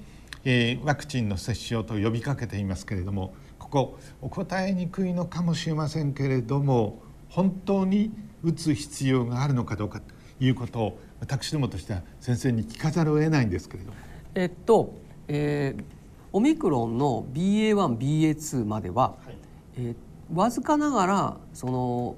[0.44, 8.12] えー、ワクチンの接種をと呼びかけていますけれどもここお答えにくいのかもしれませんけれども本当に
[8.42, 10.04] 打つ必要があるのかどうかと
[10.40, 13.96] いうことを私どもとしては先生に聞かざるを得ないんですけれども。
[14.34, 14.94] えっと、
[15.28, 15.84] えー、
[16.32, 19.36] オミクロンの BA.1BA.2 までは、はい、
[19.76, 19.94] えー
[20.34, 22.16] わずかながらその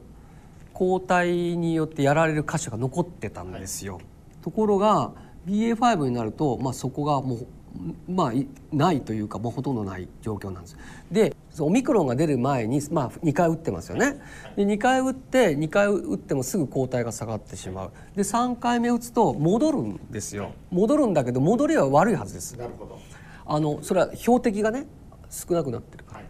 [0.73, 3.97] 抗体によってやられる箇所が残ってたんですよ。
[3.97, 4.05] はい、
[4.43, 5.13] ところが
[5.47, 7.47] BA.5 になると、まあ、そこがもう
[8.09, 8.33] まあ、
[8.73, 10.77] ないというかもうほとんどない状況なんです。
[11.11, 14.21] でオミクロンが出る前に、まあ、2回打ってますよね。
[14.57, 17.93] で2回打って2回打ってもすぐ抗体が下がってしまう。
[18.15, 20.53] で3回目打つと戻るんですよ。
[20.71, 22.57] 戻るんだけど戻りは悪いはずです。
[22.57, 22.99] なるほど
[23.47, 24.87] あのそれは標的がね
[25.29, 26.19] 少なくなってるから。
[26.21, 26.29] はい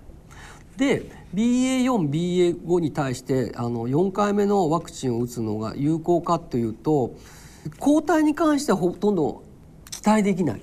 [0.76, 7.14] で BA4BA5 に対してあの4回目のワクチンを打つのが有効かというと
[7.78, 9.42] 抗体に関してはほとんど
[9.90, 10.62] 期待できない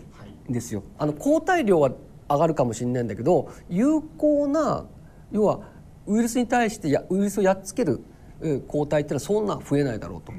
[0.50, 0.84] んですよ。
[0.98, 1.92] あの抗体量は
[2.30, 4.86] 上がるかもしれないんだけど有効な
[5.32, 5.60] 要は
[6.08, 8.02] ウイルスに対してやウイルスをやっつける
[8.68, 10.34] 抗体っていうのはそんな増えないだろうと。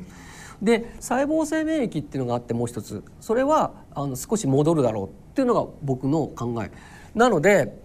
[0.63, 6.71] で細胞性免疫っていうのがあってもう一つそれはあの少し戻るだろうっていうのが僕の考え。
[7.15, 7.83] なので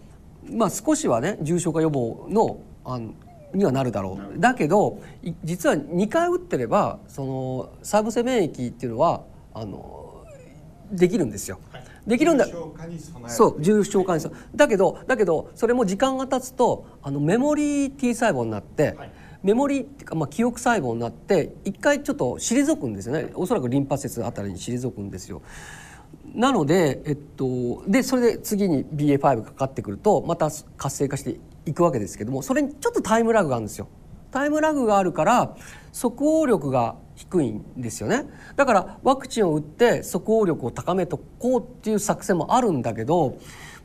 [0.51, 3.13] まあ、少しはね重症化予防のあの
[3.53, 4.39] にはなるだろう。
[4.39, 4.99] だけど
[5.43, 10.25] 実は2回打ってればその細胞性免疫っていうのはあの
[10.91, 11.59] できるんですよ。
[12.05, 12.47] できるんだ。
[13.27, 14.23] そう重症化に
[14.55, 19.11] だけどだけどそれも時間が経つとあのメモリー T 細胞になって、はい、
[19.43, 23.31] メモリーっていうか、まあ、記憶細胞になって一回ちょっと退くんですよね。
[23.33, 25.41] おそらくリンパ節あたりに退くんですよ。
[26.33, 33.87] なので、えっと、でそれで次に BA.5 がかかってくるとまた活性化していくわけですけどもそれにちょっとタイムラグがあるんですよ。
[34.31, 35.55] タイムラグがあるから
[35.91, 38.25] 即応力が低いんですよね
[38.55, 43.37] だからワクチンを打って即応力を高めとこうっていう作戦もあるんだけど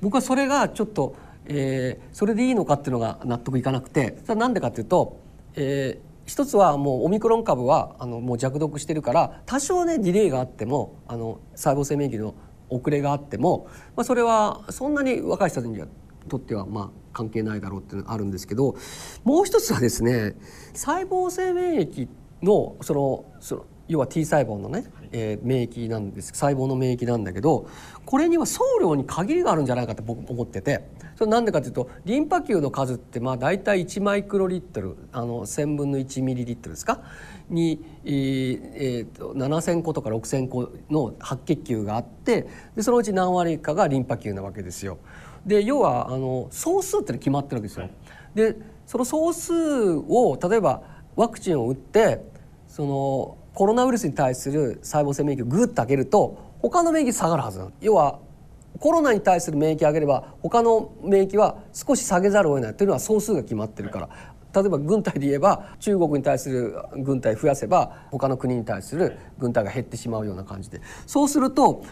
[0.03, 1.15] 僕はそれがちょっと、
[1.47, 5.21] えー、それでいいのかっていうのが納得いかなくてそれは何でかっていうと、
[5.55, 12.35] えー、一つはもうオミクロン株はあのもう弱毒してるから多少ねディレイがあってもあの細胞性免疫の
[12.69, 15.83] 遅れがあっても、まあ、それはそんなに若い人に
[16.29, 18.77] とってはまあ関係ないだろうっていうのがあるんですけど
[19.25, 20.35] もう一つはですね
[20.75, 22.09] 細胞性免疫
[22.43, 27.69] のそのその要は T 細胞のね、えー、免疫なんです細胞の免疫なんだけど
[28.07, 37.03] これには総量に限りがあるんじゃないかと僕思っててそれなんでかというとリンパ球の数ってまあ大体1マイクロリットルあの1,000分の1ミリリットルですか？
[37.51, 44.99] に、えーえー、と7,000個とか6,000個の白血球があってでそのうち何割かがリンパ球なわけですよ。
[45.47, 47.89] で要はあの総数って決まってるわけですよ。
[48.35, 50.83] でその総数を例えば
[51.17, 52.25] ワクチンを打って
[52.69, 57.73] そのコロナウイルスに対する細胞性免疫をグッと上げると他の免疫下がるはずなの。
[57.81, 58.19] 要は
[58.79, 62.75] コロナに対する免疫上げれば他の免疫は少し下げざるを得ない。
[62.75, 64.09] というのは総数が決まってるから。
[64.55, 70.83] 例えば軍隊で言えば中国に対する軍隊増やせば他の国に対する軍隊が減ってしまうような感じで。
[71.07, 71.83] そうすると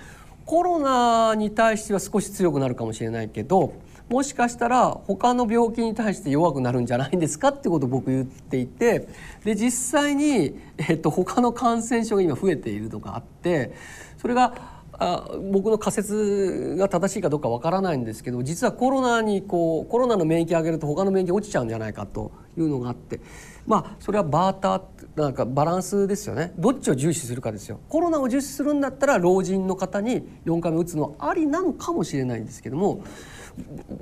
[0.50, 3.72] コロナに対しては少し強くなるかもしれないけど
[4.08, 9.06] もしかしたら他の病気に対して弱くなるんじゃないんですかってことを僕言っていて
[9.44, 13.76] で実際に、えっと、他の感染症が今増えているとかあって
[14.18, 23.18] それがあ僕の仮説が正しいかどうかわからないんですけど実はコロナにこうコロナの免疫を上げると他の免疫落ちちゃうんじゃないかというのがあって
[23.66, 24.82] まあそれはバーター
[25.16, 33.02] なんかバランスですよねどっちを重視するかですよコロナを重視するんだったら老人の方に4回目打つのはありなのかもしれないんですけども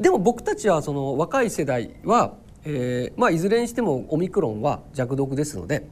[0.00, 2.34] でも僕たちはその若い世代は、
[2.64, 5.86] えーまあ、いずれにしてもオミクロンは弱毒ですので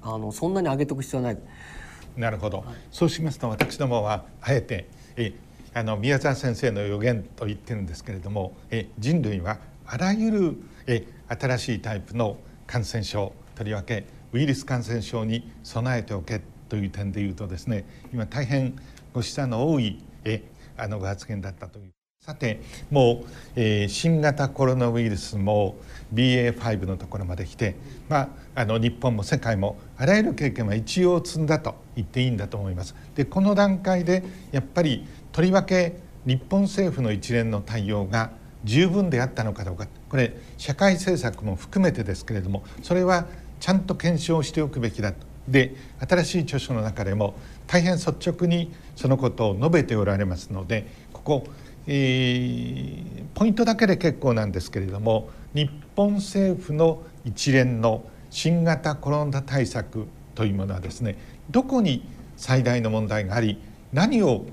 [0.00, 1.38] あのそんなに上げとく必要はない。
[2.16, 5.32] なるほど、はい、そうしますと私どもはあえてえ
[5.74, 18.76] あの宮沢先生の予言と言ってるんですけれどもえ人類はあらゆるえ新しいタイプの感染症とりわけウイルス感染症に備えておけという点でいうとですね今大変
[19.12, 20.42] ご示唆の多いえ
[20.76, 21.95] あのご発言だったという。
[22.26, 22.60] さて
[22.90, 25.76] もう、えー、新型コロナウイルスも
[26.12, 27.76] BA.5 のところまで来て、
[28.08, 32.96] まあ、あの日本も世界もあらゆる経験は一応積んだと言っていいんだと思います。
[33.14, 38.32] でこの段階でやっぱりとりわけ日本政府の一連の対応が
[38.64, 43.26] 十分であったのかどうかこれ社会政策も含めてですけれどもそれは
[43.60, 45.18] ちゃんと検証しておくべきだと。
[45.46, 47.36] で新しい著書の中でも
[47.68, 51.46] 大変率直にそのことを述べておられますのでここ、
[51.86, 61.16] ポイントだけで結構なんですけれども日本政府の一連の新型コロナ対策というものはですね
[61.50, 62.04] どこに
[62.36, 63.58] 最大の問題があり
[63.92, 64.44] 何を、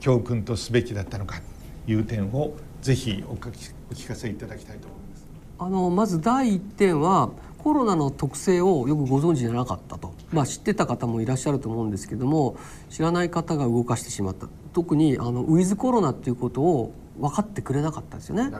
[0.00, 1.40] 教訓とすべきだったのか
[1.86, 5.26] という点をぜひお聞かせいただきたいと思います。
[5.58, 12.56] あのまず第一点はコロナの特性をよくご存知じゃなかったと、まあ、知ってた方もいらっしゃると思うんですけども
[12.88, 18.50] 知らない方が動かしてしまった特にあのウィズコロナっていうことを分かってくれなかったんですよね。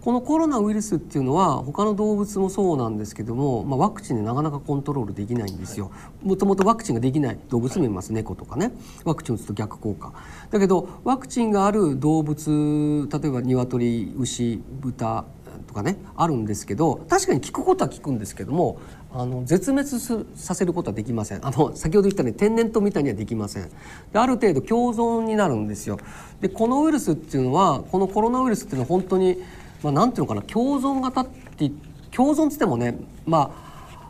[0.00, 5.90] このコロナウイルスっていうのは他の動物もそうなんですけども、まあ、ワクチンでなかなかコントロールできないんですよ。
[6.22, 8.72] もともとワクチンができない動物もいます猫とかね
[9.04, 10.12] ワクチン打つと逆効果。
[10.50, 15.24] だけどワクチンがある動物例えば鶏牛豚
[15.66, 18.78] とかねあるんですけど確かに聞くことは聞くんですけども
[19.10, 19.88] あの絶滅
[20.36, 21.46] させることはできません。
[21.46, 23.68] あの先ほど言ったように天然痘みたいにはできません。
[24.12, 25.98] である程度共存になるんですよ。
[26.40, 29.38] でこのウイルスっていうのはこのコロナウイルスっていうのは本当に、
[29.82, 31.70] まあ、なんていうのかな共存型って
[32.10, 33.54] 共存っつってもねま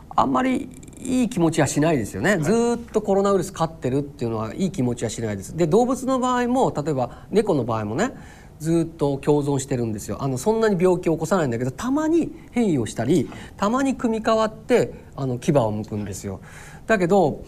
[0.09, 5.55] ああんまりいい気持ちはしないですよね、はい、ずっとコロナウイルス飼ってるっていうのはいい気持ちはしないです。
[5.55, 8.11] で動物の場合も例えば猫の場合もね
[8.59, 16.41] ずっと共存してるんですよあのそんなに病気を起こさないんだけどたまに変異をしたりたまに組み替わってあの牙を剥くんですよ。
[16.87, 17.43] だけど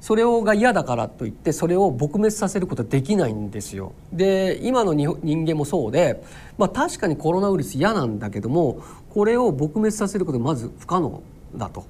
[0.00, 3.92] それをが嫌だからといってそれを撲滅させることはできないんですよ。
[4.12, 6.22] で今の人間もそうで、
[6.58, 11.22] まあ、確かにコロナウイルス嫌なんだけどもこれを撲滅させることはまず不可能
[11.56, 11.84] だと。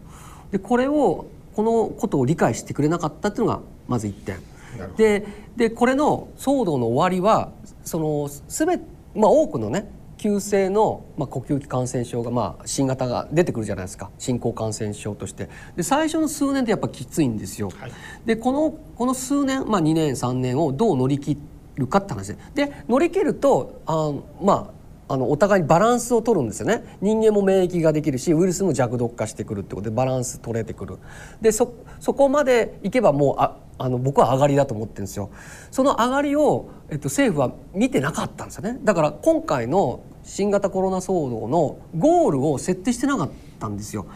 [0.51, 4.56] でこれをこのことを理解してくれなかったっていうのがまず1点。
[4.97, 7.53] ででこれの騒動の終わりは
[7.85, 8.81] その全
[9.17, 14.11] まあ、多くのね急性の、まあ、呼吸器感染症が、まあ、新型が出てくるじゃないですか。
[14.19, 15.51] 新興感染症として。
[15.77, 17.71] で最初の数年ってやっぱきついんですよ。
[17.79, 17.93] はい、
[18.25, 21.39] でこのこの数年、まあ、2年3年をどう乗り切
[21.75, 22.67] るかって話で。
[22.67, 24.76] で乗り切るとあまあ
[25.09, 26.99] あのお互いにバランスを取るんですよね。
[27.01, 30.99] 人間も免疫ができるしウイルスも弱毒化してくるってことでバランス取れてくる。
[31.41, 35.31] でそこまでいけばもうああの僕は上がりだと思ってるんですよ。
[35.71, 38.79] その上がりを、えっと、政府は見てなかったんですよね。
[38.83, 43.31] だから今回の新型コロナ騒動のゴールを設定してなかっ
[43.61, 44.07] たんですよ。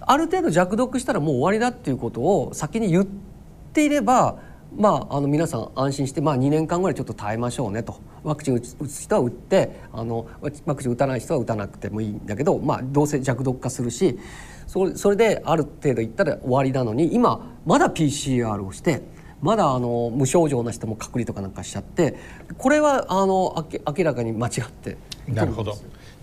[0.00, 3.06] ある程度弱毒したらもう終わりだっていうことを先に言っ
[3.72, 4.38] ていれば
[4.76, 8.00] まあ、あの皆さん安心して、まあ、2年間ぐらいちょっと耐えましょうねと。
[8.24, 14.18] ワクチン打つ人は打ってあのワクチン打たない人は打たなくてもいいんだけど、まあ、どうせ弱毒化するし
[14.66, 19.02] それそれである程度いったら終わりなのに今まだ PCR をして
[19.42, 22.16] まだあの無症状な人も隔離とかなんかしちゃって
[22.56, 24.96] これはあの明らかに間違って
[25.28, 25.76] なるほど。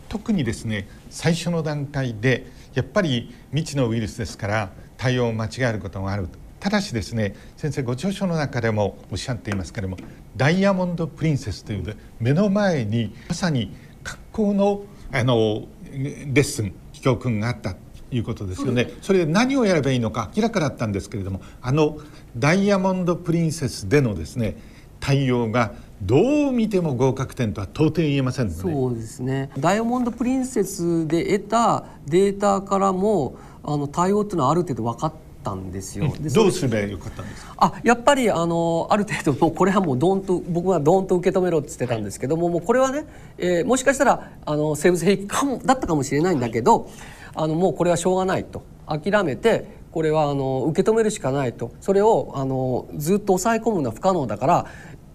[0.09, 6.27] 特にですね最初の段階でやっぱり未知のウイルスですから対応を間違えることがある
[6.61, 9.97] ただしですね先生ご著書の中でもおっしゃっていますけれども
[10.37, 17.77] ダイヤモンド・プリンセスという目の前にまさに格好のあのレッスン教訓があったと
[18.11, 18.93] いうことですよね。
[19.01, 21.97] それで何をやればいいのか明らかだったんですけれどもあの
[22.37, 24.55] ダイヤモンド・プリンセスでのですね
[25.01, 29.49] 対応がどう見ても合格点とは到底言えません、ね、そうですね。
[29.57, 35.13] ダイヤモンド・プリンセスで得たデータからもあの対応っていうのはある程度分かっ
[35.43, 36.13] たんですよ。
[36.19, 37.55] でどうすればよかったんですか？
[37.57, 43.05] あ、やっぱりあのある程度もうこれはもうドンと僕はドンと受け止めろって言ってたんですけども、はい、もうこれはね、
[43.37, 46.91] えー、もしかしたらあの生物兵器かもだったかもしれないんだけど、はい、
[47.35, 48.63] あのもうこれはしょうがないと。
[48.87, 51.71] 諦めてこれはあの受け止めるしかないと。
[51.81, 54.65] それをあのずっと抑え込むのは不可能だから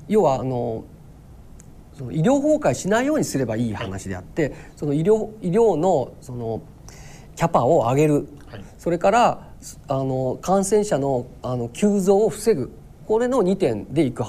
[0.08, 0.84] 要はあの
[1.94, 6.62] その医療崩壊しないようにすればいい話であって、その医療医療のその
[7.36, 9.45] キャパを上げる、はい、それから
[9.88, 12.72] あの感染者のあの急増を防ぐ
[13.06, 14.24] これの2点でいく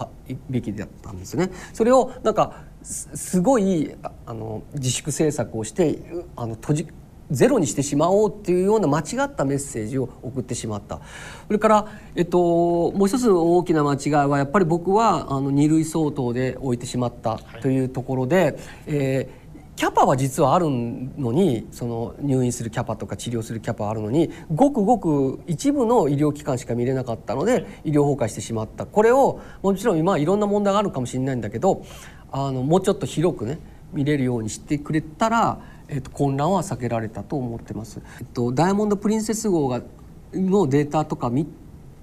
[0.49, 1.49] べきだったんですね。
[1.73, 3.93] それをなんかすごい
[4.25, 5.99] あの自粛政策をして
[6.35, 6.87] あの閉じ
[7.29, 11.01] ゼロにしてしまおうっていうような間違ったメッセージを送ってしまった
[11.47, 18.55] それから、えっと、もう一つ大きな間違いはやっぱり僕はあの二類相当で置いてしまったというところで、はい、
[18.87, 19.46] えー
[19.77, 31.85] キャパは実はあるのにその入院するキャパとか治療するキャパはあるのにごくごく一部の医療機関しか見れなかったので医療崩壊してしまったこれをもちろん今いろんな問題があるかもしれないんだけど
[32.31, 33.59] あのもうちょっと広くね
[33.93, 38.01] 見れるようにしてくれたら、えっと、混乱は避けられたと思ってます。
[38.19, 39.81] えっと、ダイヤモンド・プリンセス号が
[40.33, 41.47] のデータとか見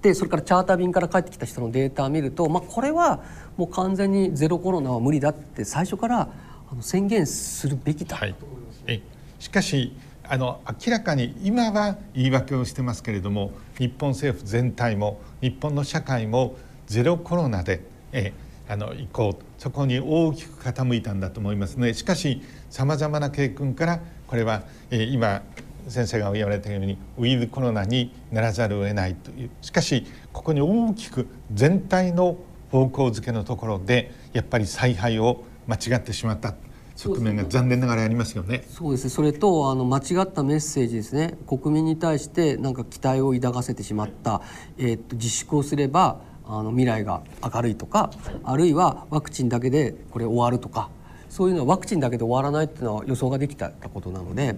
[0.01, 3.21] てそれからチャーター便から帰ってきた人のデータを見ると、まあ、これは
[3.57, 6.29] もう完全にゼロコロナは無理だって最初から
[6.75, 8.17] の宣言するべきだ。
[8.17, 8.31] と思い。
[8.33, 9.01] ます、はい、
[9.39, 16.57] しかしあの明らかに今は言い訳をしてますけれども日本政府全体も日本の社会も
[16.87, 18.33] ゼロコロナでえ
[18.67, 19.43] あの行こう。
[19.57, 21.93] そこに大きく傾いたんだと思いますね。
[21.93, 25.41] しかしさまざまな経訓からこれは、え今
[25.87, 29.49] 先生が言われたようにウィズコロナにならざるを得ないという。
[29.61, 32.37] しかしここに大きく全体の
[32.71, 36.55] 方向づけのところでやっぱり采配を間違ってしまった
[36.95, 38.65] 側面が残念ながらありますよね。
[38.69, 39.09] そうですね。
[39.09, 41.37] それとあの間違ったメッセージですね。
[41.47, 44.41] 国民に対してなんか期待を抱かせてしまった、
[44.77, 48.11] えー、っと自粛をすればあの未来が明るいとか、
[48.43, 50.89] あるいはワクチンだけでこれ終わるとか、
[51.27, 54.55] そういうのはワクチンだけで終わらないっていうのは予想ができたことなので。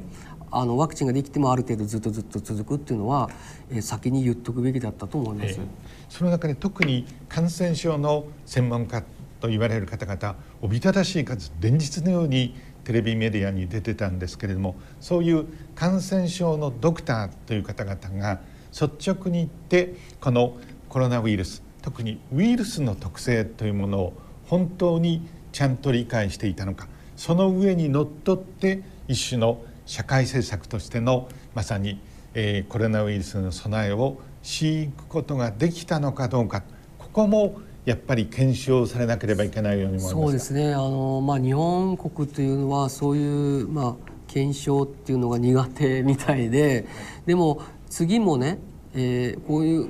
[0.49, 3.29] あのワクチンができてもある程度ずっとずっと続くっていうのは、
[3.69, 5.59] えー、先に言っとくべきだったと思います、えー、
[6.07, 9.03] その中で特に感染症の専門家
[9.39, 18.39] と言われる方々おびただしい数連日のようにテレビメディアに出てたんですけれどもそういう感染症のドクターという方々が
[18.71, 20.57] 率直に言ってこの
[20.89, 24.13] コロナウイルス特にウイルスの特性というものを
[24.45, 31.99] 本当にちゃんと理解していたのかその上にのっとって一種の社会政策としてのまさに、
[32.33, 36.63] えー、コロナウイルスの備えをしていくことができたのかどうか
[36.97, 40.73] ここもやっぱり検証されなければいけないように思いますそうですね。
[40.73, 46.85] あの、まあ、日本国というのはそういう、まあ、検証っていうのが苦手みたいで
[47.25, 48.59] でも次もね、
[48.93, 49.87] えー、こういう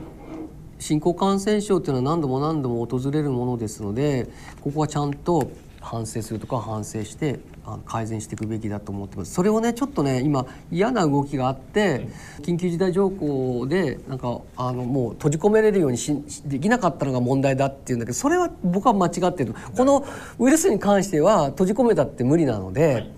[0.77, 4.29] 新興感染症っていうのは何度も何度も訪れるものですので
[4.61, 5.49] ここはちゃんと
[5.87, 7.39] 反省するとか反省して
[7.85, 9.33] 改善していくべきだと思ってます。
[9.33, 12.09] それをねちょっとね今嫌な動きがあって
[12.41, 16.13] 緊急事態条項でなんかあのもう閉じ込めれるようにし
[16.45, 20.05] できなかったのが問題だっていうんだけどそれは僕は間違ってるこの
[20.39, 23.09] ウイルスに関しては閉じ込めたって無理なので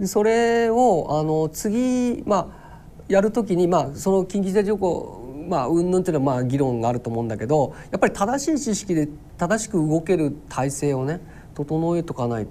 [0.00, 2.66] でそれをあの次まあ
[3.08, 9.08] やるときに、まあ、その緊急事態条項まあ云々っていうのはまあ議論があると思うんだけどやっぱり正しい知識で
[9.38, 11.20] 正しく動ける体制をね
[11.56, 12.46] 整えとかない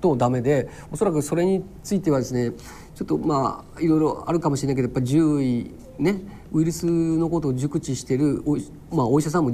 [0.00, 2.52] とダメでおそらくそれについてはですね
[2.94, 6.22] ちょっとまあいろいろあるかもしれないけどやっぱ獣医ね
[6.52, 8.56] ウイルスのことを熟知してるお,、
[8.94, 9.52] まあ、お医者さんも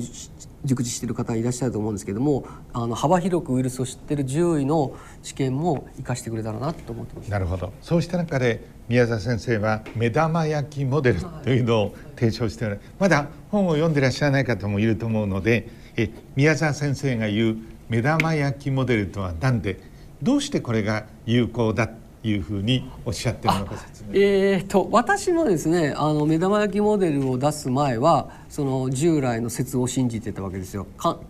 [0.64, 7.30] 熟知してる方いらっしゃると思うんですけどもあの幅広くウイルスを知ってる獣医の知見も生かしてくれたらなと思ってます。
[7.30, 7.72] なるほど。
[7.80, 17.56] そうした中で宮沢先生は目玉焼きモデルというのを提唱しておられまだ本を読んでらっしゃらない方もいると思うのでえ宮沢先生が言う
[17.88, 19.78] 目玉焼きモデルとは何で
[20.22, 21.90] どうしてこれが有効だ
[22.24, 30.86] いうふうにおっしゃってるのか説明えー、と私もですねあの目玉焼きモデルを出す前はその従来の説を信じてたわけですよ。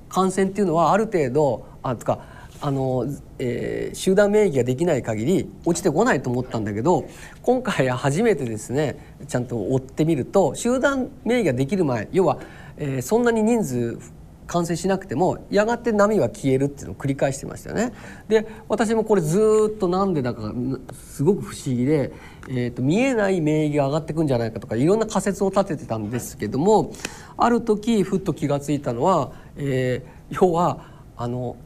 [0.08, 2.20] 感染っていうのはある程度あとか
[2.60, 3.06] あの、
[3.38, 7.08] えー、集団免疫ができない限り落ちてこないと思ったんだけど
[7.42, 12.38] 今回初めてですねちゃんと追ってみると集団免疫ができる前要は、
[12.76, 13.98] えー、そんなに人数
[14.46, 17.92] 感染しなくてもやがて波は消えるっていうのを繰り返してましたよね。
[18.28, 20.52] で私もこれずっとなんでだか
[20.92, 22.12] すごく不思議で、
[22.48, 26.92] えーと、見えない免疫が上がってくんじゃないかとかいろんな仮説を立ててたんですけども
[27.36, 30.86] ある時ふっと気が付いたのは、えー、要は
[31.16, 31.56] あの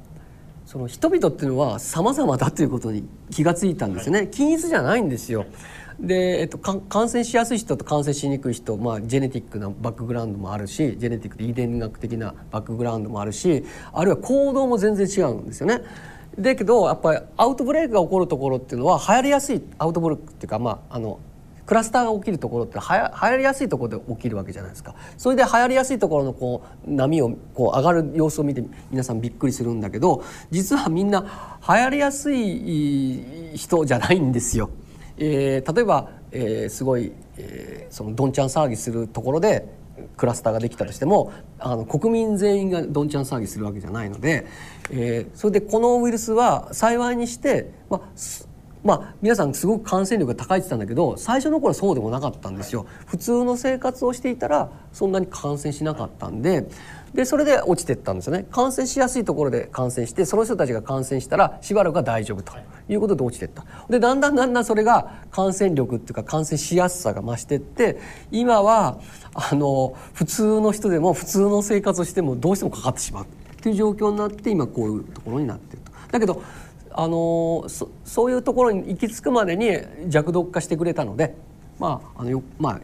[0.67, 4.29] その人々っていうのは様々だということに気が付いたんですね。
[4.31, 5.47] 均一じゃないんですよ。
[6.01, 15.83] で、えっと、感染しやすい人と感染しにくい人、まあ、ジェネティックなバックグラウンドもあるしジェネティックで遺伝学的なバックグラウンドもあるしあるいは行動も全然違うんですよね。
[16.39, 21.19] だけどやっぱりアウトブレイクが起こるところっていうのは流行りやすいアウトブレイクっていうか、まあ、あの
[21.67, 34.71] クラスターが起きるところってはや流行りやすいところで起きるわけじゃないですかそれで流行りやすいところのこう波をこう上がる様子を見て皆さんびっくりするんだけど実はみんな流行りやすい人じゃないんですよ。
[35.19, 39.67] えー、例えば、えー、すごい、えー、そのどんちゃん騒ぎするところで
[40.17, 44.47] クラスターができたとしてもあの国民全員がどんちゃん騒ぎするわけじゃないので、
[44.91, 48.01] えー、それでこのウイルスは幸いにして、まあ、
[48.85, 52.87] まあ、皆さんすごく感染力が高いって言ったんだけど最初の頃はそうでもなかったんですよ。
[53.07, 56.69] 普通の生活をしていたらそんなに感染しなかったんで
[57.15, 58.47] でそれで落ちてったんですよね。
[58.51, 62.53] 感染しやすいところで感染してその人たちが感染したらしばらくは大丈夫と
[62.89, 63.65] いうことで落ちてった。
[63.89, 67.99] でだんだんだんだんそれが感染力っていうか感染しやすさが増してって
[68.31, 68.99] 今は
[69.35, 73.25] あの普通の人でも普通の生活をしてもどうしてもかかってしまう。
[73.25, 73.27] っ
[73.61, 75.93] ていう状況になって今こういうところになってると。
[76.13, 76.43] だけど
[76.93, 79.79] あのそそういうところに行き着くまでに
[80.09, 81.35] 弱毒化してくれたので
[81.79, 82.81] まああのよまあ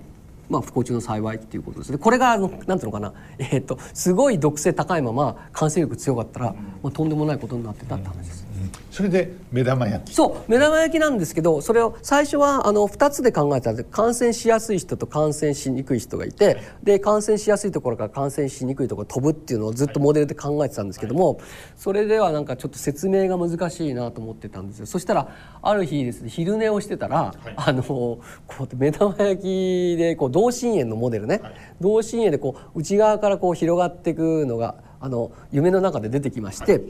[0.48, 8.43] まあ、不幸中の幸いっていうことですねこれがあのなんていうのかな、えーと、すごい毒性高いまま感染力強かったら、まあ、とんでもないことになってたって話です。
[8.90, 10.14] それで目玉焼き。
[10.14, 21.40] そう目玉焼きなんですけどそれを最初はあの2つで考えたら感染しやすい人と感染しにくい人がいてで感染しやすいところから感染しにくいところ飛ぶっていうのをずっとモデルで考えてたんですけども
[21.76, 24.86] それではなんかちょっと説明が難しいなと思ってたんですよ。
[24.86, 25.28] そしたら
[25.62, 28.20] ある日ですね昼寝をしてたら、あのこ
[28.60, 31.40] う目玉焼きでこう同心円のモデルね、
[31.80, 36.80] 同心円でこう内側からこう広がっていくのがあの夢の中で出てきまして、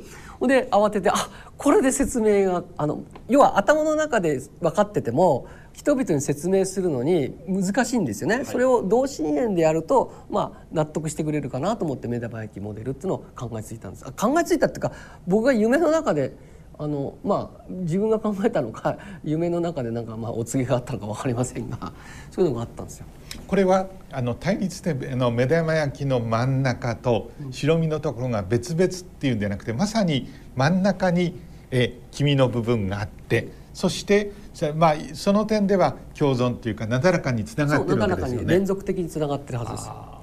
[0.40, 1.14] はい、で慌ててあ
[1.56, 14.04] これで説明があの要は頭の中で分かってても人々に説明するのに難しいんですよね、はい、それを同心円でやると、まあ、納得してくれるかなと思って目玉焼きモデルっていうのを考えついたんです。
[14.12, 14.92] 考えついたっていうか
[15.26, 16.36] 僕が夢の中で
[16.78, 21.92] あのまあ自分が考えたのか 夢の中でなんかまあお告げがあったのか分かりませんが
[22.30, 23.06] そういうのがあったんですよ。
[23.46, 34.32] これはあの対立での目玉焼きの真ん中と白身のところが別々っていうんじゃなくてまさに真ん中にえ黄身の部分があってそして
[34.76, 38.52] まあその点では共存というかなだらかにつながってるわけですよね。
[38.52, 40.13] 連続的につながってるはずです。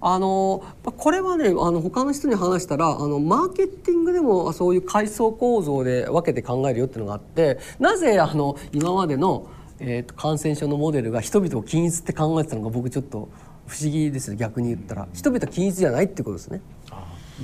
[0.00, 9.48] あのこれはねあの他の人に話したらあのマーケティングでもそういう階層構造で分けて考えるよっていうのがあってなぜあの今までの
[9.80, 13.30] えーと、感染症のモデルが人々を均一って考えてたのが僕ちょっと
[13.66, 15.08] 不思議ですね逆に言ったら。
[15.14, 16.60] 人々は均一じゃないってことですね。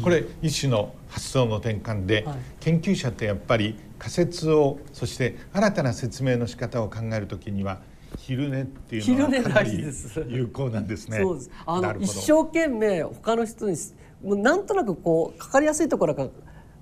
[0.03, 7.81] これ一種の発想の転換で、はい、研究者ってやっぱり仮説をそして新たな説明の仕方を考えるときには
[8.19, 9.85] 昼寝っていうのはかなり
[10.29, 11.19] 有効なんですね。
[11.19, 11.51] そうです。
[11.67, 13.77] あの一生懸命他の人に
[14.23, 16.29] もうなんとなくこうかかりやすいところから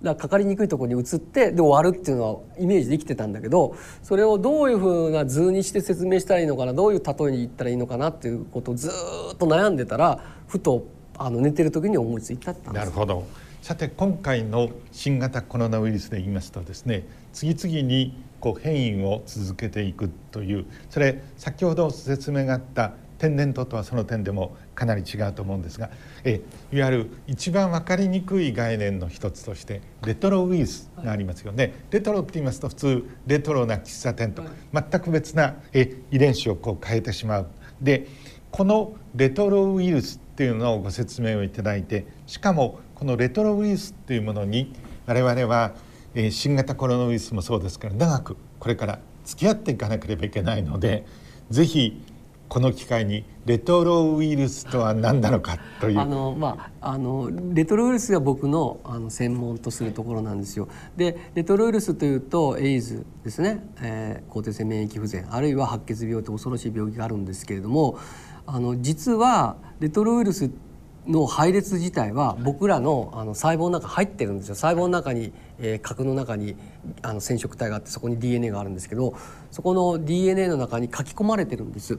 [0.02, 8.90] だかかりにくいところに移ってで終わるっていうのはイメージできてたんだけどそれをどういうふうな図にして説明したらいいのかなどういう例えに言ったらいいのかなっていうことをず
[9.32, 13.24] っと悩んでたらふとあの寝てる時に思いついたったなるほど。
[13.62, 18.14] さて今回の新型コロナウイルスで言いますとですね次々に
[18.44, 25.88] こう変異を続けていくというそれ先ほど説明があった天然痘とはその点でもかなり違うと思うんですが
[26.24, 37.46] えいわゆる一番分かりにくい概念の一つとしてレトロウイルスがありますよね、はい、レトロって言いますと普通レトロな喫茶店とか、はい、全く別なえ遺伝子をこう変えてしまう。
[37.80, 38.06] で
[38.50, 44.74] このレトロウイルスっていうのをご説明をいただいてしかもこのレトロウイルスっていうものに
[45.06, 45.72] 我々は、
[46.14, 51.06] え新型コロナウイルスもそうですから長くこれから付き合っていかなければいけないので
[51.50, 52.02] 是非
[52.48, 55.98] この機会にレトロウイルスとは何なのかという。
[55.98, 60.68] あのまああのレトロウイルスが僕のあの専門とするところなんですよ。
[60.96, 65.26] でレトロウイルスというとエイズですね、えー、抗体性免疫不全。
[65.34, 67.98] あるいは白血病と恐ろしい病気があるんですけれども
[68.46, 70.73] あの実はレトロウイルスって
[71.06, 76.56] の配列自体は僕らのあの細胞の中入ってるんですよ細胞の中に、えー、核の中に
[77.02, 79.14] あの染色体があってそこに DNA があるんですけど
[79.50, 81.98] そこの DNA の中に書き込まれてるんです。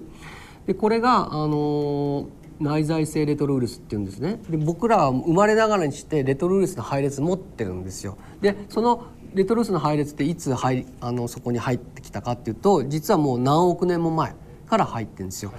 [0.65, 2.27] でこれが、あの
[2.59, 8.17] 内在性レトロウイルスっていうんですねで僕らは生まれながらにしてレトロウイルスの配列持ってるんですよ。
[8.41, 14.35] でそのレトロウイルスの配列っていつ入あのそこに入ってきたかっていうと実はもう何億年も前
[14.67, 15.51] から入ってるんですよ。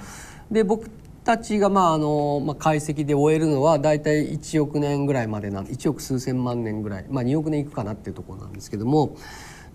[0.50, 0.90] で僕
[1.26, 9.16] たちがまああの、まあ、解析で終えるのは大体1億年ぐらいまでな1億数千万年ぐらい、まあ、2億年いくかなっていうところなんですけども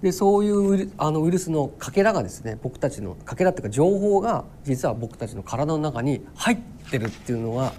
[0.02, 0.50] でそうい
[0.86, 6.58] うあのウイルスのかけらがですね僕たちのかけらっていうか情報が実は僕たちの体の中に入っ
[6.90, 7.74] てるっていうのが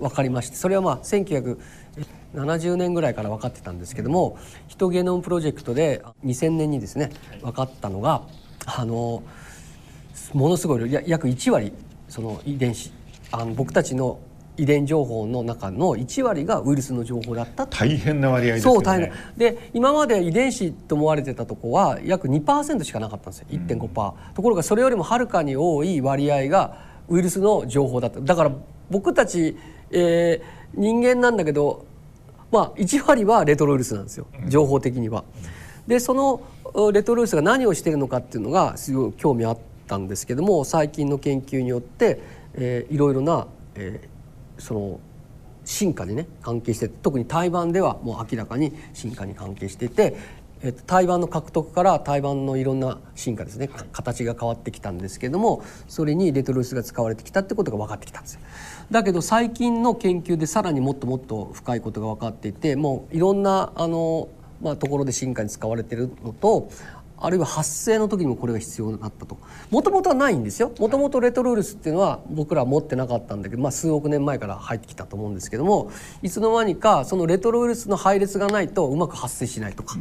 [0.00, 7.10] 分かりましてそれはまあ1970年ぐらいから分かってたんですけどもヒトゲノムプロジェクトで2000年にですね
[7.42, 8.22] 分かったのが
[8.64, 9.22] あの
[10.32, 11.74] ものすごい約1割
[12.08, 12.97] その遺伝子
[13.30, 14.20] あの僕たちの
[14.58, 18.74] 遺伝情報の中の1割がウイルスの情報だった大変な割合ですよね。
[18.74, 19.12] そう大変。
[19.36, 23.46] で今まで遺伝子と思われてたとこは約2%しかなかったんですよ。
[23.52, 26.76] 1.5%、うん、ところがそれよりもはるかに多い割合が
[27.08, 28.20] ウイルスの情報だった。
[28.20, 28.52] だから
[28.90, 29.56] 僕たち、
[29.92, 31.86] えー、人間なんだけど
[32.50, 34.26] まあ1割はレトロウイルスなんですよ。
[34.48, 35.22] 情報的には。
[35.86, 36.42] でその
[36.92, 42.20] レトロウイルスが何をしているのかっていうのがすごい興味あったんですけども最近の研究によって、
[42.58, 43.46] えー、いろいろな、
[43.76, 45.00] えー、その
[45.64, 50.16] 進化にね関係して特に台湾ではもう明らかに進化に関係していて、
[50.62, 58.40] えっと、台湾の獲得から台湾のいろんな進化ですね形が変わってきたんですけどもそれにレトロイスが使われてきたってことが分かってきたんですよ。
[58.90, 64.28] だけど最近の研究でさらにもっともっと深いことが分かっていてもういろんなあの、
[64.62, 66.70] まあ、ところで進化に使われてるのと
[67.20, 69.38] あるいは発生の時にもこれが必要になったと
[69.70, 75.90] もともとはないんですよもともとレトロウイルスっていうのは僕らは持ってなかったんだけど、まあ、数億年前から入ってきたと思うんですけども
[76.22, 79.96] いつの間にかそのレトロウイルスの配列がないとうまく発生しないとか。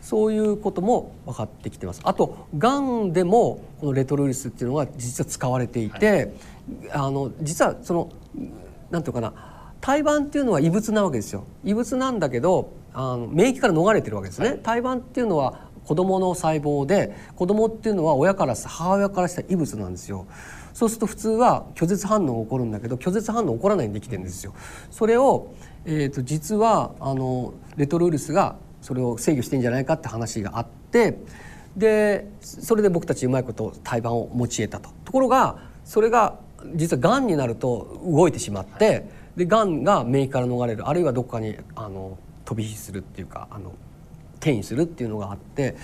[0.00, 2.02] そういうことも分かってきてます。
[2.04, 6.30] あとがんでもこのレトロウイルスっていうのが実は使われていて、はい、
[6.92, 8.10] あの実はその
[8.90, 9.32] なんていうかな
[9.80, 11.46] 胎盤っていうのは異物なわけですよ。
[11.64, 14.60] 異物なんだけどあの免疫から逃れてるわけですね。
[14.62, 20.26] 胎盤っていうのは子供の細胞で子供っていうのは親から母親からした異物なんですよ。
[20.72, 24.54] そうすると普通は拒絶反応が起こるんだけど拒絶反応起こらないできてるんですよ。
[24.90, 25.54] それを、
[25.84, 31.18] えーと、実はあのレトロウイルスがそれを制御してんじゃないかって話があって
[31.76, 34.90] でそれで僕たちうまいこと胎盤を持ち得たと。
[35.04, 36.38] ところがそれが
[36.74, 43.72] 実はがんになると動いてしまってでがんが免疫から逃れるあるいはどこかにあの飛び火するっていうかあの
[44.44, 45.76] 転移するっていうのがあって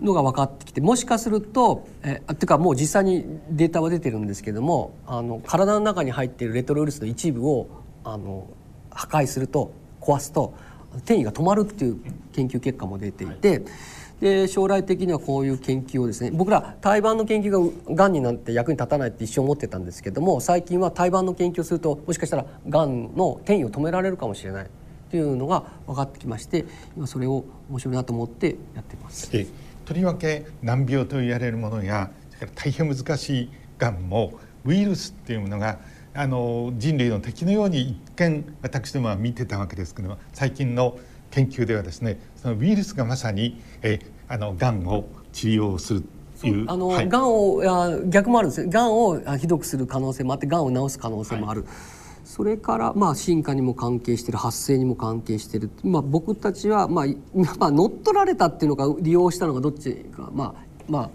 [0.00, 7.68] のが分かってきてもしかするとえっていうかもう実際にデータは出てるんですけどもあの体の中に入っているレトロウイルスの一部を
[8.02, 8.48] あの
[8.90, 10.54] 破壊すると壊すと
[10.96, 12.00] 転移が止まるっていう
[12.32, 13.62] 研究結果も出ていて。
[14.20, 17.50] で将来的にはこういう研究をですね僕ら胎盤の研究
[17.86, 24.70] ががんになんて役に立たないって一生思ってたんですけども最近は胎盤の研究をするともしかしたらがんの転移を止められるかもしれない
[25.14, 26.64] っていうのが分かってきまして
[26.96, 29.30] 今それを面白いなと思ってやってます。
[29.84, 34.32] とりわけ難病と言われるものやそれから大変難しいがんも
[34.64, 35.78] ウイルスっていうものが
[36.14, 40.98] あの人類の敵のように一見私どもは見てたわけですけども最近の
[41.30, 46.04] 研究ではですねそのウイルスがまさにえあのがんを治療する
[46.66, 51.62] あの、はい、がんを逆もあるんですがんをひどくする可能性もあってがんを治す可能性もある。
[51.62, 51.70] はい
[52.34, 57.06] それからまあ進化にも関係してる発生にも関係してる、まあ、僕たちはまあ、
[57.60, 60.54] まあ、乗っ取られたっていうのか利用したのかどっちかまあ
[60.88, 61.10] まあ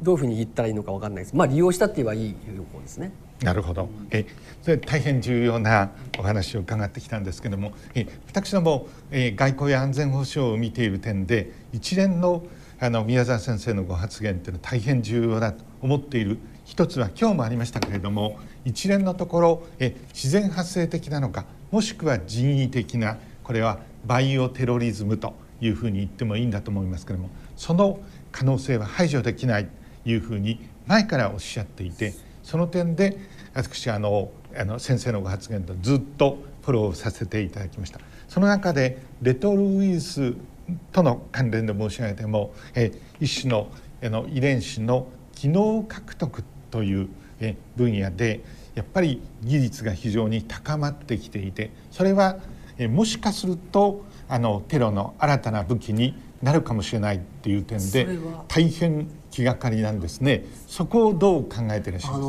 [0.00, 1.34] どういうふうに言ったらいいのか分かんないです。
[1.34, 3.10] まあ利用したって言えばいい有効ですね。
[3.42, 3.88] なるほど。
[4.12, 4.26] え、
[4.62, 5.90] それ大変重要な
[6.20, 12.44] お話を伺ってきたんですけども、え、私ども、え外交や安全保障を見ている点で一連の
[12.78, 28.00] あの宮沢先生のご発言というのは大変重要だと思っている一つは今日もありましたけれども一連のところえ自然発生的なのかもしくは人為的なこれはバイオテロリズムというふうに言ってもいいんだと思いますけれどもその
[28.32, 29.70] 可能性は排除できないと
[30.08, 33.16] いうふうに前からおっしゃっていてその点で
[33.54, 38.00] 私あのあの先生のご発言とずっとフォローさせていただきました。
[38.28, 40.34] その中でレトロウイルス
[40.92, 43.68] との関連で申し上げてもえ一種の
[44.02, 46.44] あの遺伝子の機能獲得
[46.74, 47.08] という
[47.76, 48.42] 分野で
[48.74, 52.38] やっぱり技術が非常に高まってきていてそれは
[52.90, 58.18] もしかするとあのテロの新たな武器になるかもしれないっていう点で
[58.48, 60.44] 大変気がかりなんですね。
[60.66, 62.10] そこをどう考えていらっしゃいます？
[62.10, 62.26] か、あの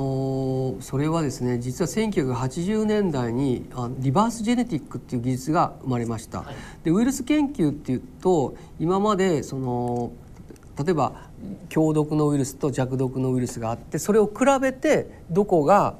[0.73, 10.11] ー、それはですね実は1980年代にあリバースジェネティックっていう技術が生まれました、はい、でウイルス研究っていうと今までその
[10.83, 11.29] 例えば
[11.69, 15.95] 強毒のウイルスと弱毒のウイルスがあってそれを比べてどこが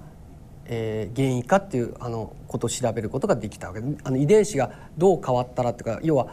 [0.68, 3.82] えー、原因かっていうあのことを調べることができたわけ。
[3.82, 6.28] であの遺伝子がどう変わったらっていうか要は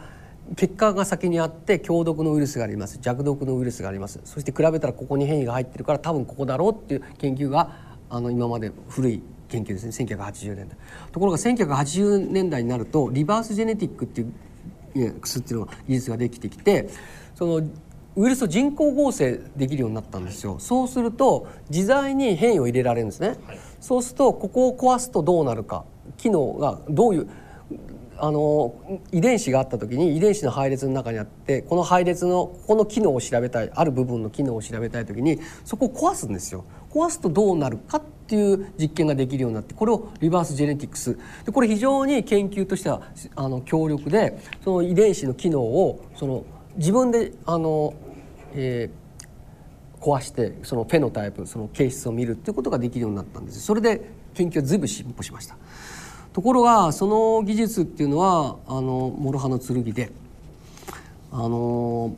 [0.55, 2.99] 結果が先にあって強毒のウイルスがあります。
[3.01, 4.19] 弱毒のウイルスがあります。
[4.25, 7.71] そして比べたらここに変異が入ってるから多分ここだろうっていう研究が
[8.09, 9.91] あの今まで古い研究ですね。
[9.91, 10.77] 1980年代。
[11.11, 14.25] ところが1980年代になるとリバースジェネティックってい
[15.05, 16.89] う薬っていうのが技術ができてきて
[17.35, 17.67] その
[18.15, 20.57] ウイルスを人工合成できるようになったんですよ。
[20.59, 25.85] そうすると自在に変異を入れられるんですね、はい、そうするとここを壊すとどうなるか。
[26.17, 27.27] 機能がどういう
[28.17, 28.75] あの
[29.11, 36.65] 遺伝子があった時に遺伝子の配列の中にあってこの配列のここの機能を調べたいある部分の機能を調べたい時にそこを壊すんですよ。
[36.91, 41.17] 壊すとどうなるかっていう実験ができるようになってこれをリバースジェネティクス。
[41.45, 43.01] でこれ非常に研究としては
[43.35, 46.45] あの強力でその遺伝子の機能をその
[46.77, 47.93] 自分であの、
[48.53, 55.55] えー、壊してそのフェノタイプその形質を見るっていうことができるようになったんですそれで研究は随分進歩しました。
[56.33, 60.11] ところがその技術っていうのはあの諸刃の剣で
[61.31, 62.15] あの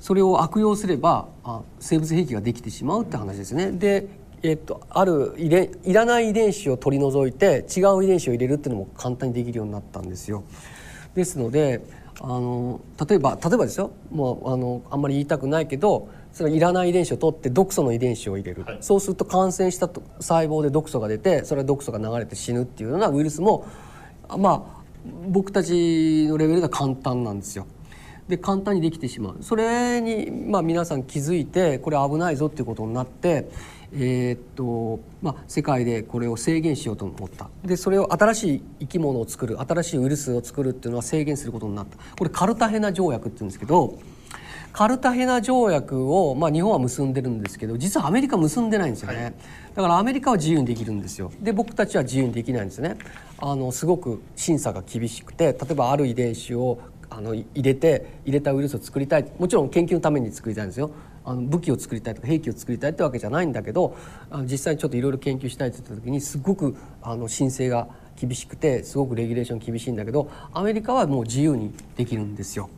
[0.00, 3.72] それを悪用すればあ生物兵器ができてしまうって話ですね。
[3.72, 10.44] でえっと、ある遺伝いらない遺伝子を取り除いて違う遺伝子を入れるっていうのも簡単にできるようになったんですよ。
[11.14, 11.82] ですので
[12.22, 13.92] あの例えば例えばですよ。
[14.10, 23.66] もうあのあんまり言いたくないけどそれいらない遺伝子を取って毒素の遺伝子を入れる、はい、そうすると感染した細胞で毒素が出てそれは毒素が流れて死ぬっていうようなウイルスも
[24.36, 24.80] まあ
[25.28, 27.66] 僕たちのレベルでは簡単なんですよ。
[28.28, 29.38] で簡単にできてしまう。
[29.40, 33.50] それに、まあ、皆さん気づいてこれ危ないぞっていうことになって、
[33.92, 37.48] えー、っとまあ、世界でこれを制限しようと思った。
[37.64, 41.96] でそれを新しい生き物を作る新しいウイルスを作るっていうのは制限することになった。
[42.16, 43.98] これカルタヘナ条約っていうんですけど
[44.72, 49.34] カルタヘナ条約を、まあ、日本は結んでるんですけど実はアメリカ結んでないんですよね、はい、
[49.74, 51.32] だからアメリカは自由にできるんですよ。
[51.40, 52.96] で僕たちは自由にできないんですね。
[53.38, 56.78] あのすごく審査が厳しくて例えばある遺伝子を
[57.08, 59.26] あの入れて入れたウイルスを作りたい。
[59.38, 60.92] もちろん研究のために作りたいんですよ
[61.24, 63.96] あの武器を作りたいとか兵器を作りたいってわけじゃないんだけど
[64.30, 67.88] あの実際にちょっといろいろ研究したいって言った時にすごくあの申請が
[68.20, 72.70] 厳しくてすごくレギュレーション厳しいんだけどアメリカはもう自由にできるんですよ。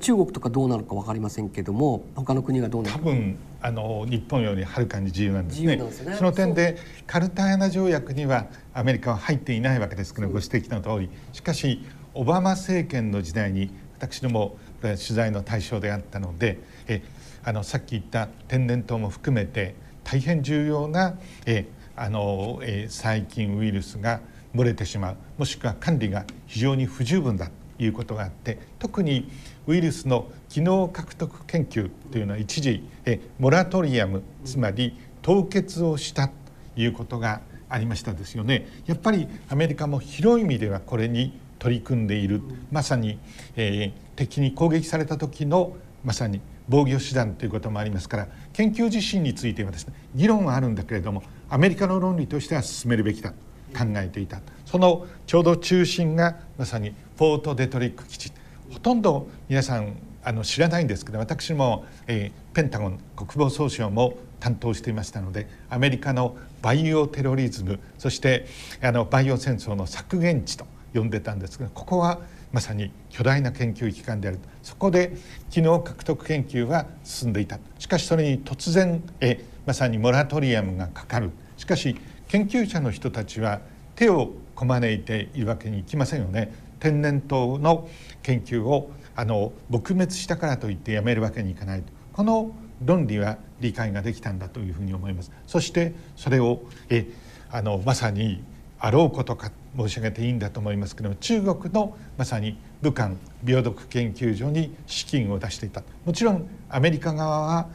[0.00, 2.98] 中国とかどうなるか分かりませんけども他の国がどうなるか。
[2.98, 5.78] 多分あの日本よりはるかに自由なんですね。
[5.92, 6.14] すね。
[6.16, 6.76] その点で
[7.06, 10.12] カルタヘナ条約にはアメリカは入っていないわけです。
[10.12, 11.10] けどご指摘の通り。
[11.32, 17.02] しかしオバマ政権の時代に私ども取材の対象であったのでえ
[17.44, 21.14] あのさっき言った天然痘も含めて大変重要な
[21.46, 21.66] え
[21.96, 24.20] あのえ細菌ウイルスが
[24.54, 29.30] 漏れてしまうもしくは管理が非常に不十分だということがあって特に
[29.66, 36.34] ウイルスの機能獲得研究というのは一時えモラトリアムつまり凍結をしたと
[36.76, 38.68] いうことがありましたですよね。
[38.86, 43.18] やっぱりアメリカも広い意味ではこれに取り組んでいるまさに、
[43.56, 45.74] えー、敵に攻撃された時の
[46.04, 53.36] まさに防御手段ということもありますから研究自身についてはですね議論はあるんだけれどもアメリカの論理としては進めるべきだと
[53.78, 54.40] 考えていた。
[54.64, 58.32] そのちょうど中心がまさにフォート・デトリック基地。
[58.72, 68.46] ほとんど皆さんあの知らないんですけど私も、えー、ペンタゴン国防総省も担当していましたのでアメリカのバイオテロリズムそして
[68.82, 72.20] あのバイオ戦争の削減地と呼んでたんですがここは
[72.54, 74.38] まさに巨大な研究機関である。
[74.62, 75.16] そこで
[75.50, 77.58] 機能獲得研究は進んでいた。
[77.80, 81.32] しかしそれに突然えまさにモラトリアムがかかる。
[81.56, 81.96] しかし
[82.28, 83.60] 研究者の人たちは
[83.96, 86.54] 手をこまねいているわけにいきませんよね。
[86.78, 87.88] 天然痘の
[88.22, 91.92] 研究をあの撲滅したからといってやめるわけにいかないと。
[92.12, 92.52] この
[92.84, 95.32] 論理は理解ができたんだというふうに思います。
[95.48, 97.08] そしてそれをえ
[97.50, 98.44] あのまさに
[98.84, 103.12] あろうことか申し上げていいんだと思いますけども中国のまさに武漢
[103.42, 107.68] 病毒研究所に資金を出していたもちろんアメリカ側は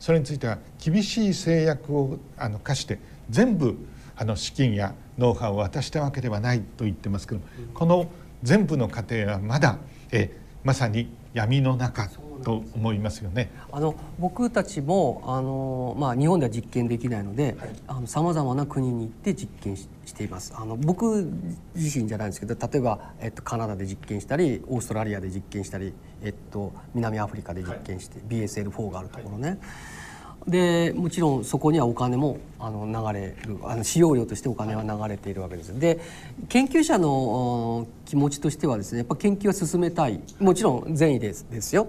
[0.00, 2.98] それについては厳しい制約をあの課して
[3.30, 3.76] 全部
[4.16, 7.40] あの資金やノウハウを渡したわけではないと言ってますけど
[7.72, 8.10] この
[8.42, 9.78] 全部の過程はまだ
[10.10, 12.08] えまさに闇の中
[12.44, 13.50] と思いますよね。
[13.72, 17.56] あの僕たちもあの、まあ、日本では実験できないので
[18.06, 21.28] さまざまな国に行って実験ししていますあの僕
[21.74, 29.48] 自身じゃないんですけど例えば、えっと、カナダで実験したりオーストラリアで実験したり、えっと、南アフリカで実験して、はい、BSL4 があるところね。
[29.48, 29.58] はい
[30.46, 35.78] でもちろんそこにはお金もあの流れるあの使用料としてお金は流れているわけです。
[35.78, 35.98] で
[36.48, 41.88] 研究者の気持ちとしてはですねやっぱ研究は進めたいもちろん善意ですですよ。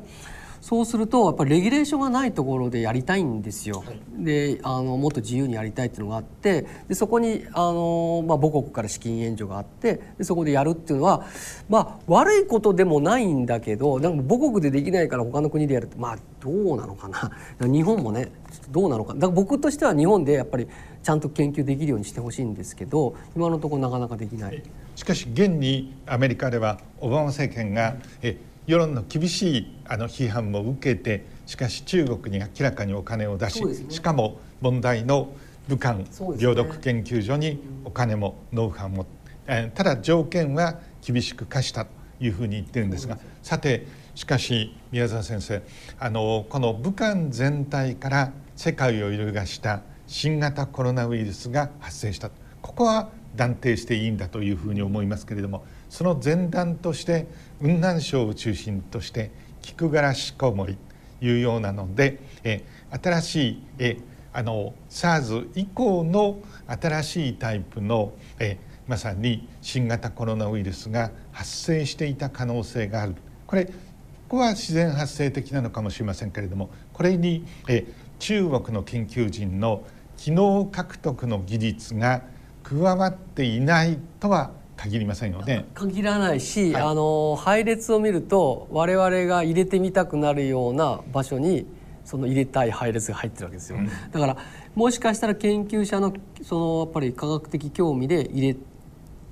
[0.62, 3.84] そうするとやっぱりレギュレーションがないところでやりたいんですよ。
[3.86, 11.26] はい、であのもっと自由にやりたいっていうのがあってでそこにあの、まあ、母国から資金援助があってでそこでやるっていうのは、
[11.70, 17.32] まあ、悪いことでもないんだけどなんか母国でできないから他の国でやるってまあどうなのかな
[17.68, 18.32] 日本もね
[18.72, 20.68] どうなのかだから僕としては日本でやっぱり
[21.04, 24.62] ちゃんと研究できるようにしてほしいんですけど今のところなかなかできない。
[24.96, 28.36] しかし現にアメリカではオバマ政権がえ
[28.68, 35.30] 世論の厳しいあの批判も受けてしかし中国に明らかにお金を出し、ね、しかも問題の
[35.70, 36.00] 武漢
[36.38, 39.06] 病毒研究所にお金もノウハウも、
[39.48, 45.62] えー、ただ条件は厳しく課したというふうに言ってるんですがさてしかし宮沢先生
[45.98, 52.32] あのこの武漢全体から世界を揺るがした新型コロナウイルスが発生した。
[52.62, 57.28] ここは断定していいんだというふうに思いますけれどもその前段として
[57.60, 59.32] 雲南省を中心として
[59.62, 60.78] 菊柄しこもり
[61.22, 63.98] いうようなのでえ新しいえ
[64.34, 68.58] あの SARS 以降の新しいタイプのえ
[68.88, 73.16] まさに新型コロナウイルスが発生していた可能性がある。
[73.46, 73.72] これこ
[74.36, 77.86] こは自然発生的なのかもしれませんけれどもこれにえ
[78.20, 79.84] 中国の研究人の
[80.18, 82.24] 機能獲得の技術が
[82.64, 85.66] 加わっていないとは限りませんよね。
[85.74, 91.66] 限らないし、はい、あの配列を見ると我々が入れてみたくなるような場所に
[92.06, 93.80] その入れたい配列が入ってるわけですよ。
[93.80, 94.38] うん、だから
[94.76, 96.14] もしかしたら研究者の
[96.44, 98.56] そのやっぱり科学的興味で入れ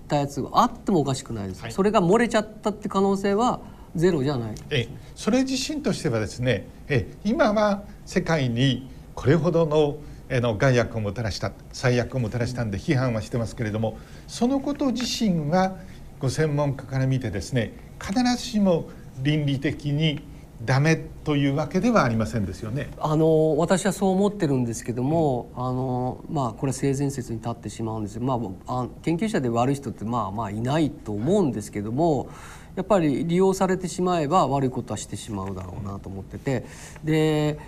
[0.08, 1.62] たやつがあってもおかしくないです。
[1.62, 3.60] はい、それが漏れちゃったって可能性は
[3.96, 4.56] ゼロじゃない。
[4.72, 9.98] えそれ自身としてはですねえ今は世界にこれほどの
[10.30, 13.98] の害悪をもたらした最悪をもたらしたんで批判はしてますけれども
[14.28, 15.78] そのこと自身は
[16.20, 18.90] ご専門家から見てですね必ずしも
[19.22, 20.22] 倫理的に
[20.64, 22.90] ダメというわけではありませんですよね。
[22.98, 32.30] あの私はそう思ってるんですけども、うん、あのまあこれは性善説に立ってしまうんですまあ、あ研究者で悪い人ってまあまあいないと思うんですけども
[32.76, 36.66] やっぱり利用されてしまえば悪いことはしてしまうだろうなと思ってて
[37.04, 37.60] で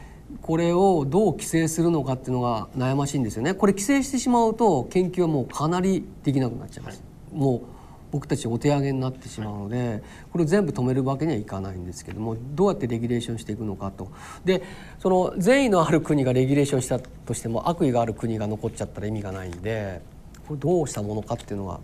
[0.42, 3.54] これをどう規制するのかっていうのが悩ましいんですよね。
[3.54, 7.02] これ規制してしまうと研究はもうかなりできなくなっちゃいます、
[7.32, 7.62] はい、もう
[8.12, 10.02] 僕たちお手上げになってしまうので
[10.32, 14.10] これを全部止めるわけにはいかないんですけどもどうやってレギュレーションしていくのかと。
[14.46, 14.64] で
[15.00, 20.02] その善意のある国がレギュレーションしたとしても悪意がある国が残っちゃったら意味がないんで
[20.48, 21.80] これどうしたものかっていうのが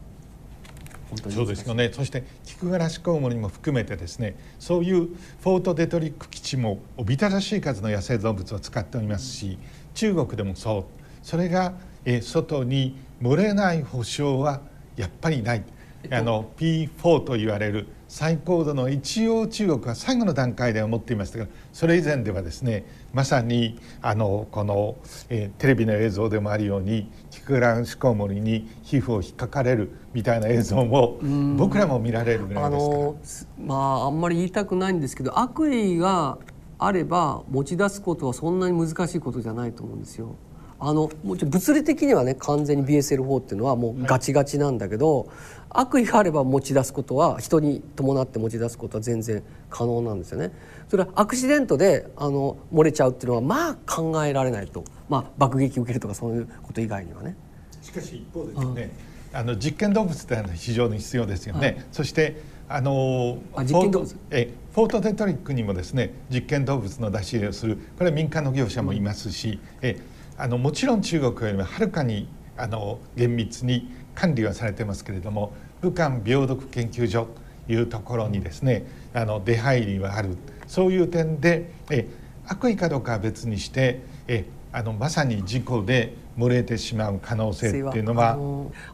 [1.30, 1.92] そうですよね。
[1.94, 9.58] そして菊柄志コウモリも含めてですねそういうフォートデトリック基地もおびただしい数の野生動物を使っておりますし
[9.94, 10.84] 中国でもそう。
[11.22, 11.74] それが
[12.06, 14.62] え外に漏れない保証は
[14.96, 15.64] やっぱりない。
[16.12, 24.98] あの P4 と言われる最高度の一応中国は最後の段階では持っていましたがそれ以前ではですねまさにあのこの、
[25.30, 27.10] えー、テレビの映像でもあるように
[27.44, 31.20] キクランシコウモリに皮膚を引っかかれるみたいな映像も
[31.58, 32.80] 僕らも見られるぐらいで
[33.26, 36.38] すからまああんまり言いたくないんですけど悪意が
[36.80, 40.36] あれば持ち出すことはそんなに難しいことじゃないと思うんですよ。
[40.80, 45.28] あのもちろん物理的にはね完全に BSL4 っていうのはもうガチガチなんだけど、
[45.74, 50.52] 悪意があれば持ち出すことは人に伴って持ち出すことは全然可能なんですよね。
[50.88, 57.36] それはアクシデントであの漏れちゃうっていうのはまあ考えられないと、まあ、爆撃を受けるとかそういうこと以外にはね。
[57.82, 58.92] しかし一方ですね、
[59.32, 61.68] うん、あの実験動物って非常に必要ですよね。
[61.68, 64.16] はい、そしてあのあ実験動物？
[64.30, 69.98] えフォートデトリックにもですね実験動物の出し入れをするこれは民間の業者もいますし、うん、え
[70.38, 75.54] あのもちろん中国よりもはるかにあの厳密に管理はされてますけれども
[75.84, 77.28] 武漢病毒研究所
[77.68, 80.38] というところにですねあの出入りはある。
[80.66, 82.08] そういう点でえ
[82.48, 88.32] 悪意かどうかは別にしてえあのまさに事故で漏れてしまう可能性っていうのは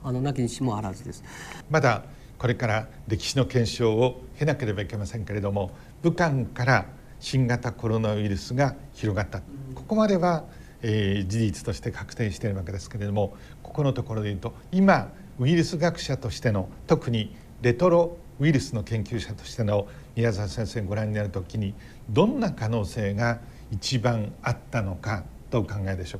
[0.03, 1.23] あのなきにしもあらずです。
[1.69, 2.03] まだ
[2.39, 5.71] これから歴史の検証を経なければいけませんけれども
[6.01, 6.85] 武漢から
[7.19, 9.41] 新型コロナウイルスが広がった。
[9.75, 10.43] ここまでは
[10.81, 13.33] えー、事実として確定しているわけですけれども
[13.63, 21.73] ここのところで言うと今ウイルス学者としての特にレトロウイルスの研究者としての宮沢先生ご覧になるときに
[22.09, 23.39] どんな可能性が
[23.71, 26.19] 一番あったのかとお考えでしょ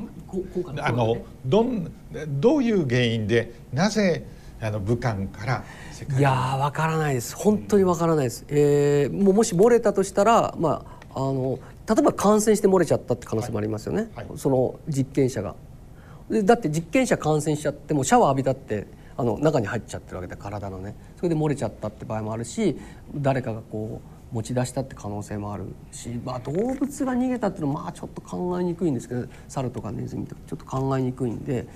[0.57, 0.85] うか？
[0.85, 1.91] あのどん
[2.39, 4.25] どういう原因でなぜ
[4.61, 5.63] あの武漢から
[6.17, 7.35] いやわからないです。
[7.35, 14.27] 本当にわからないです、えー、もうもし漏れたとしたら、まあ、あの例えば感染して漏れちゃったって可能性もありますよね、はい。
[14.27, 15.55] はい、その実験者が。
[16.43, 18.85] だって実験者感染しちゃってもシャワー浴びたって
[19.19, 22.77] あの中に入っちゃってるわけで体のねそれで漏れちゃったって場合もあるし
[23.13, 24.01] 誰かがこ
[24.31, 31.67] う持ち出したって可能性もあるし、まあ、動物が逃げたっていうのはまあちょっと考えにくいんですけど猿とかネズミとかちょっと考えにくいんで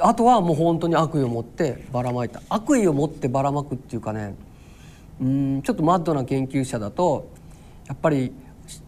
[0.00, 4.34] あとはもう本当に悪意を持ってばらまいた悪意を持ってばらまくっていうかね
[5.20, 7.30] うんちょっとマッドな研究者だと
[7.86, 8.32] やっぱり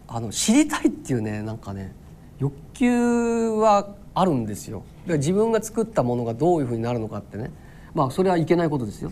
[0.09, 1.93] あの知りたいっていうねなんかね
[2.39, 4.83] 欲求はあるんですよ。
[5.07, 7.49] だから自分が作ったものがどういうふうになるのかってね
[7.93, 9.11] まあそれはいけないことですよ。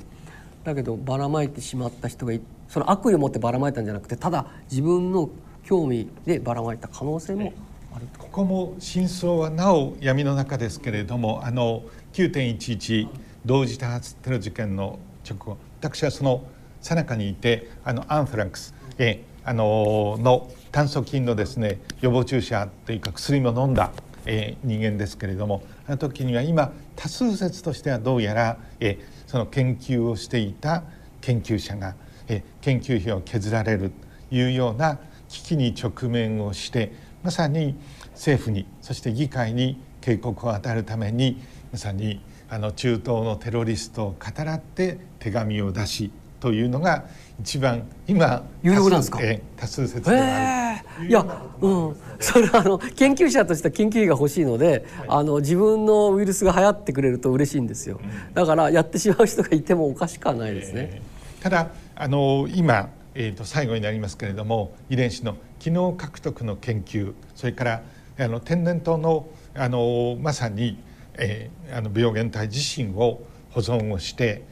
[0.65, 2.33] だけどばらまいてしまった人が
[2.67, 5.29] その悪意を持ってばらまいたんじゃなくてただ自分の
[5.63, 7.53] 興味でばらまいた可能性も
[7.95, 11.83] あるここも真相はなお闇の中ですけれどもあの
[12.13, 13.07] 9.11
[13.45, 16.43] 同時多発テロ事件の直後私はその
[16.81, 23.91] 最中にいてあのアンフランクスえあのの炭疽菌のですね予防注射というか薬も飲んだ、
[24.25, 25.61] え人間ですけれども
[25.97, 30.83] 時には今多数説としてはどうやら、えその研究をしていた
[31.21, 31.95] 研究者が、
[32.27, 33.91] え研究費を削られる
[34.29, 36.91] というような危機に直面をして
[37.23, 37.75] まさに
[38.13, 47.05] 政府にそして議会に警告を与えるためにまさにあの中東のテロリストを語らって手紙を出しというのが
[47.39, 49.19] 一番今有力なんですか？
[49.57, 51.25] 多数説である、いや、
[51.61, 60.89] うん、それはあの研究者としては研究費が欲しいので、はい、あの自分のウイルスが流行ってくれると嬉しいんですよ、うん、だからやってしまう人がいてもおかしくはないですね。
[60.93, 67.81] えー、ただあの今、えーと、最後になりますけれども遺伝子の機能獲得の研究それから
[68.17, 70.77] あの天然痘のあのまさに、
[71.15, 74.43] えー、あの病原体自身を保存をして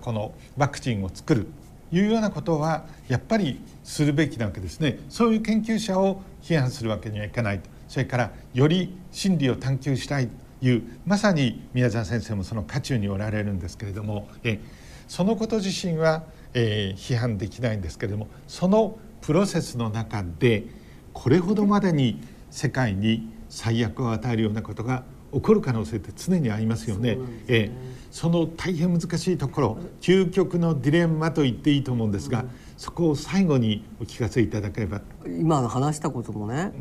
[0.00, 1.46] このワクチンを作る
[1.92, 4.98] いうようなことはやっぱりするべきなわけですね。
[5.08, 7.60] そういう研究者を批判するわけにはいかない。
[7.60, 14.60] とそれからより真理を探求したいというまさに宮沢先生もその渦中におられるんですけれどもえ
[15.08, 16.22] そのこと自身は、
[16.54, 20.64] えー、批判できないんですけれどもそのプロセスの中で
[21.12, 22.18] これほどまでに
[22.50, 27.14] 世界に最悪を与えるようなことが起こる可能性って常にありますよね。
[27.14, 27.70] そ、ね、え
[28.10, 32.44] その大変難しいところ究極のディレンマと言っていいと思うんですが、
[32.76, 35.00] そこを最後にお聞かせいただければ。
[35.26, 36.72] 今話したこともね、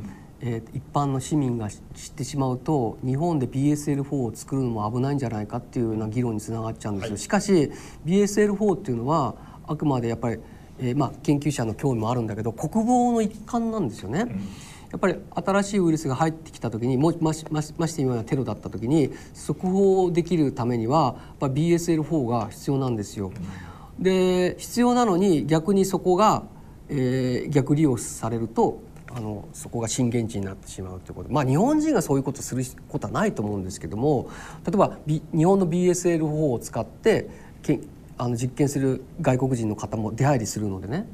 [0.41, 1.79] えー、一般の市民が知っ
[2.15, 7.11] てしまうと日本で BSL4 を作るのも危ないんじゃないかっていうような議論につながっちゃうんですよ。
[7.11, 7.71] はい、しかし
[8.05, 9.35] BSL4 っていうのは
[9.67, 10.39] あくまでやっぱり、
[10.79, 14.21] えー、まあ研究者の興味もあるんだけど国防の一環なんですよね。
[14.21, 23.31] うんやっぱり新しいウイルスが入ってきた時にもましましまして今テロだった時に速報できるためにはやっぱ BSL4 が必要なんですよ。
[23.99, 26.43] で必要なのに逆にそこが、
[26.89, 28.81] えー、逆利用されると
[29.13, 34.29] あのそこが震源地になってしまうということまあ日本人がそういうことすることはないと思うんですけども
[34.65, 37.29] 例えば、B、日本の BSL4 を使って
[37.61, 37.79] け
[38.17, 41.07] あの実験する外国人の方も出入りするのでね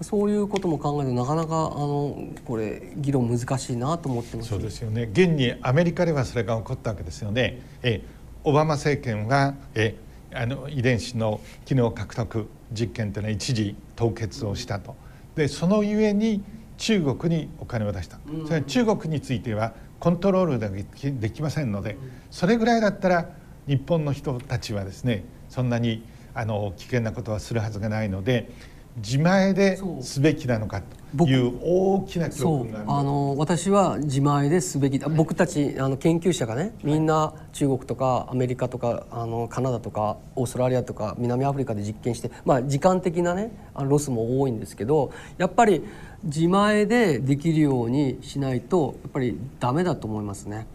[0.00, 7.60] そういうことも考えるとなかなかあのこれ議論難しいなと思ってます、そうですよね現にアメリカではそれが起こったわけですよね。
[7.82, 8.02] え
[8.44, 9.96] オバマ政権はえ
[10.34, 14.96] あの遺伝子の機能獲得実験というのは一時凍結をしたと。
[15.36, 16.42] でそのゆえに
[16.78, 18.18] 中国にお金を出した。
[18.46, 21.96] それは中国についてはコントロールでできませんので
[22.32, 23.28] それぐらいだったら
[23.68, 26.02] 日本の人たちはですねそんなに
[26.34, 28.50] あの危険なことはするはずがないので
[28.96, 30.82] 自前ですべきなのか
[31.16, 45.82] という大きな教訓がああの私は自前ですべきだ、はい、僕たちあの研究者がねみんな中国とかアメリカとかあのカナダとかオーストラリアとか南アフリカで実験して、まあ、時間的なねあのロスも多いんですけどやっぱり
[46.24, 50.66] 自前でできるようにしないとやっぱりダメだと思いますね。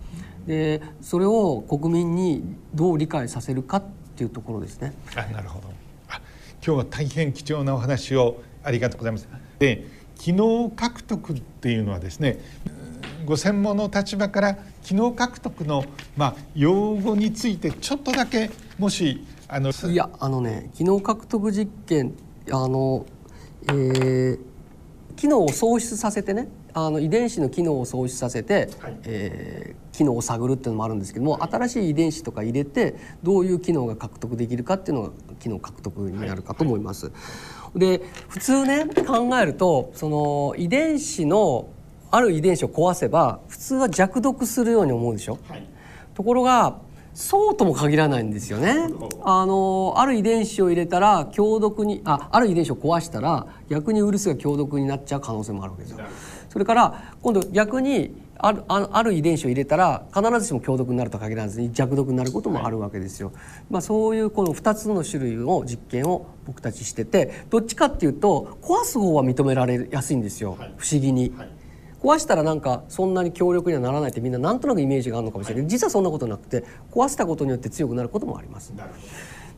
[0.48, 2.44] でそれを国民に
[2.74, 3.84] どう理解させるかっ
[4.16, 4.94] ていうところですね。
[5.16, 5.77] あなるほど
[6.68, 9.30] 今日は大変貴重なお話をありがとうございます。
[9.58, 9.88] で
[10.18, 12.40] 機能獲得っていうのはですね
[13.26, 15.86] ご専門の立場から機能獲得の、
[16.18, 22.14] まあ、用語についてちょっとだけもしあのいやあのね機能獲得実験
[22.52, 23.06] あの、
[23.70, 24.40] えー、
[25.16, 35.10] 機能を喪失させてねあの遺伝子の機能を創出させて、はいえー機能を探るっていうのもあるんですけども新しい遺伝子とか入れてどういう機能が獲得できるかっていうのが
[35.40, 37.12] 機能獲得になるかと思います。
[37.76, 41.70] で普通ね考えるとその遺伝子の
[42.12, 45.40] ある遺伝子を壊せば普通は弱毒するように思うでしょ。
[45.50, 45.68] はい
[46.14, 46.80] ところが
[47.14, 48.90] そうとも限らないんですよね。
[49.24, 56.00] あのある遺伝子を入れたら強毒にあある遺伝子を壊したら逆にウイルスが強毒になっちゃう可能性もあるわけですよ。
[56.50, 63.32] それから今度逆にあるあある遺伝子を入れたら必ずしも強毒になるとは限らずに弱毒になることもあるわけですよ。
[63.70, 71.32] まあ、そういうこの2つの種類の実験を僕たちしててどっちかっていうと壊す方は認められやすいんですよ、不思議に。
[72.02, 78.74] 壊したらなんかそんなに強力にはならないってみんななんとなくイメージがあるのかもしれないけど実はそんなことなくて壊したことによって強くなることもあります。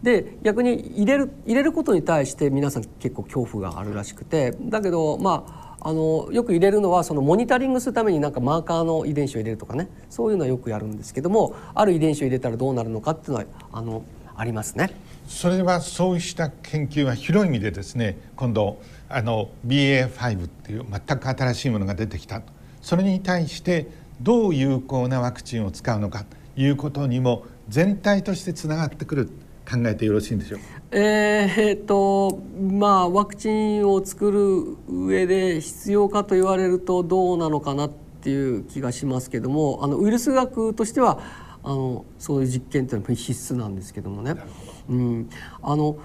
[0.01, 9.88] で逆に入れる入れることに対して皆さん結構恐怖があるらしくてだけどまああのよく入れるのはそのモニタリングするためになんかマーカーの遺伝子を入れるとかね。
[10.09, 14.03] そういうのはよくやるんですけどもある遺伝子を入れたらどうなるのかっていうのはあの
[14.36, 14.91] ありますね。
[15.27, 22.41] それはそうした研究は広い意味でですね今度あの BA.5 っていう全く新しいものが出てきた。
[22.82, 23.88] それに対して
[24.21, 26.25] どう有効なワクチンを使うのか
[26.55, 29.30] ということにも全体としてつながってくる。
[29.70, 30.65] 考えてよろしいんでしょうか？
[30.91, 41.20] えーえーとまあワクチンを作る上で必要かと言われるとどうなのかなっていう気がしますけどもあのウイルス学としては
[41.63, 44.36] あのそういう実験っていうのは必須なんですけどもね。
[44.89, 45.30] うん、
[45.61, 45.97] あの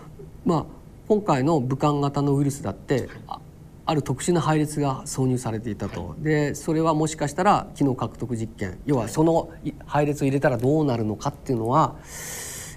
[0.44, 0.64] まあ
[1.08, 3.38] 今回の武漢型のウイルスだって、あ
[3.86, 11.96] ある特殊な配列が挿入されていたと、でそれはもしかしたら機能獲得実験要はそのい配列を入れたらどうなるのかっていうのは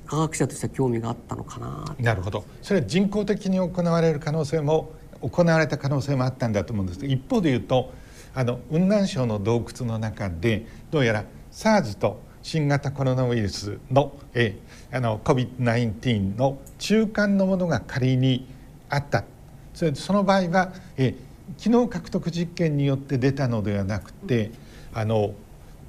[0.08, 1.96] 科学者としては興味があったのかな。
[2.00, 2.46] なるほど。
[2.62, 4.92] それは人工的に行われる可能性も
[5.22, 7.00] 行われた可能性もあったんだと思うんです。
[7.00, 7.92] けど一方で言うと
[8.34, 18.48] あの雲南省の洞窟の中でどうやら SARS と新型コロナウイルスの,、えーあの COVID-19 の中間のものが仮に
[18.90, 19.26] あった。
[19.74, 21.28] それその場合は、えー
[21.58, 24.52] 機能獲得実験によって出たのではなくて
[24.94, 25.34] あの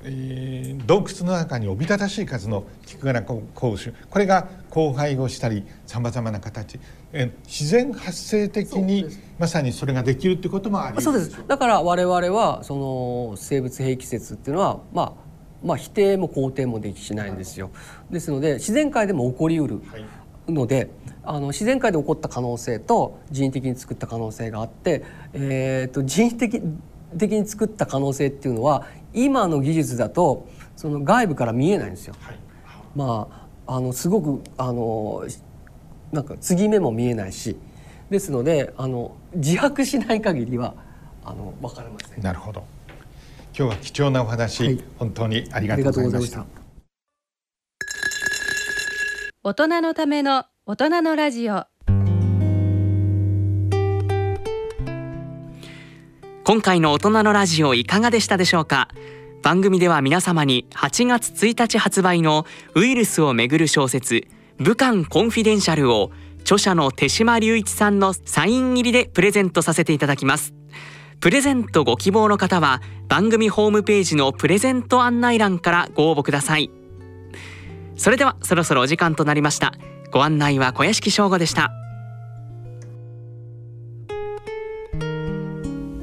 [0.08, 3.42] えー洞窟の中におびただしい数のキクガナコ
[3.72, 6.80] ウ種これが交配をしたりさまざまな形、
[7.12, 9.06] えー自然発生的に
[9.38, 11.44] まさにそれができるってこともありそうです。
[11.46, 15.12] だから我々はその生物兵器説っていうのは、まあ、
[15.62, 17.70] まあ否定も肯定もできしないんですよ。
[18.10, 20.04] ですので自然界でも起こりうるはい。
[20.52, 20.88] ので
[21.24, 25.04] あの自然界で起こった可能性と人為的に作った可能性があって、
[25.34, 26.62] えー、と人為的
[27.16, 32.14] 的に作った可能性っていうのは今の技術だとその外部から見えないんですよ。
[32.20, 32.38] はい
[32.94, 33.28] ま
[33.66, 35.24] あ、あのすごくあの
[36.12, 37.56] なんか継ぎ目も見えないし
[38.10, 40.74] ですのであの自白しない限りは
[41.24, 42.22] あの分かりません。
[42.22, 42.64] なるほど
[43.56, 46.68] 今日は貴重なお話、はい本当にありがとうがとうございましたございました。
[49.44, 51.64] 大人のための大人のラジオ
[56.48, 58.88] 今回の大人のラジオいかがでしたでしょうか？
[59.42, 64.26] 番組では皆様に8月1日発売のウイルスをめぐる小説
[64.56, 70.54] 武漢コンフィデンシャルを著者の手島隆一さんのサイン入りでプレゼントさせていただきます。
[71.20, 76.70] プレゼントご希望の方は番組ホームページのプレゼント案内欄からご応募ください。
[77.94, 79.74] それではそろそろお時間となりました。
[80.10, 81.70] ご案内は小屋敷翔吾でした。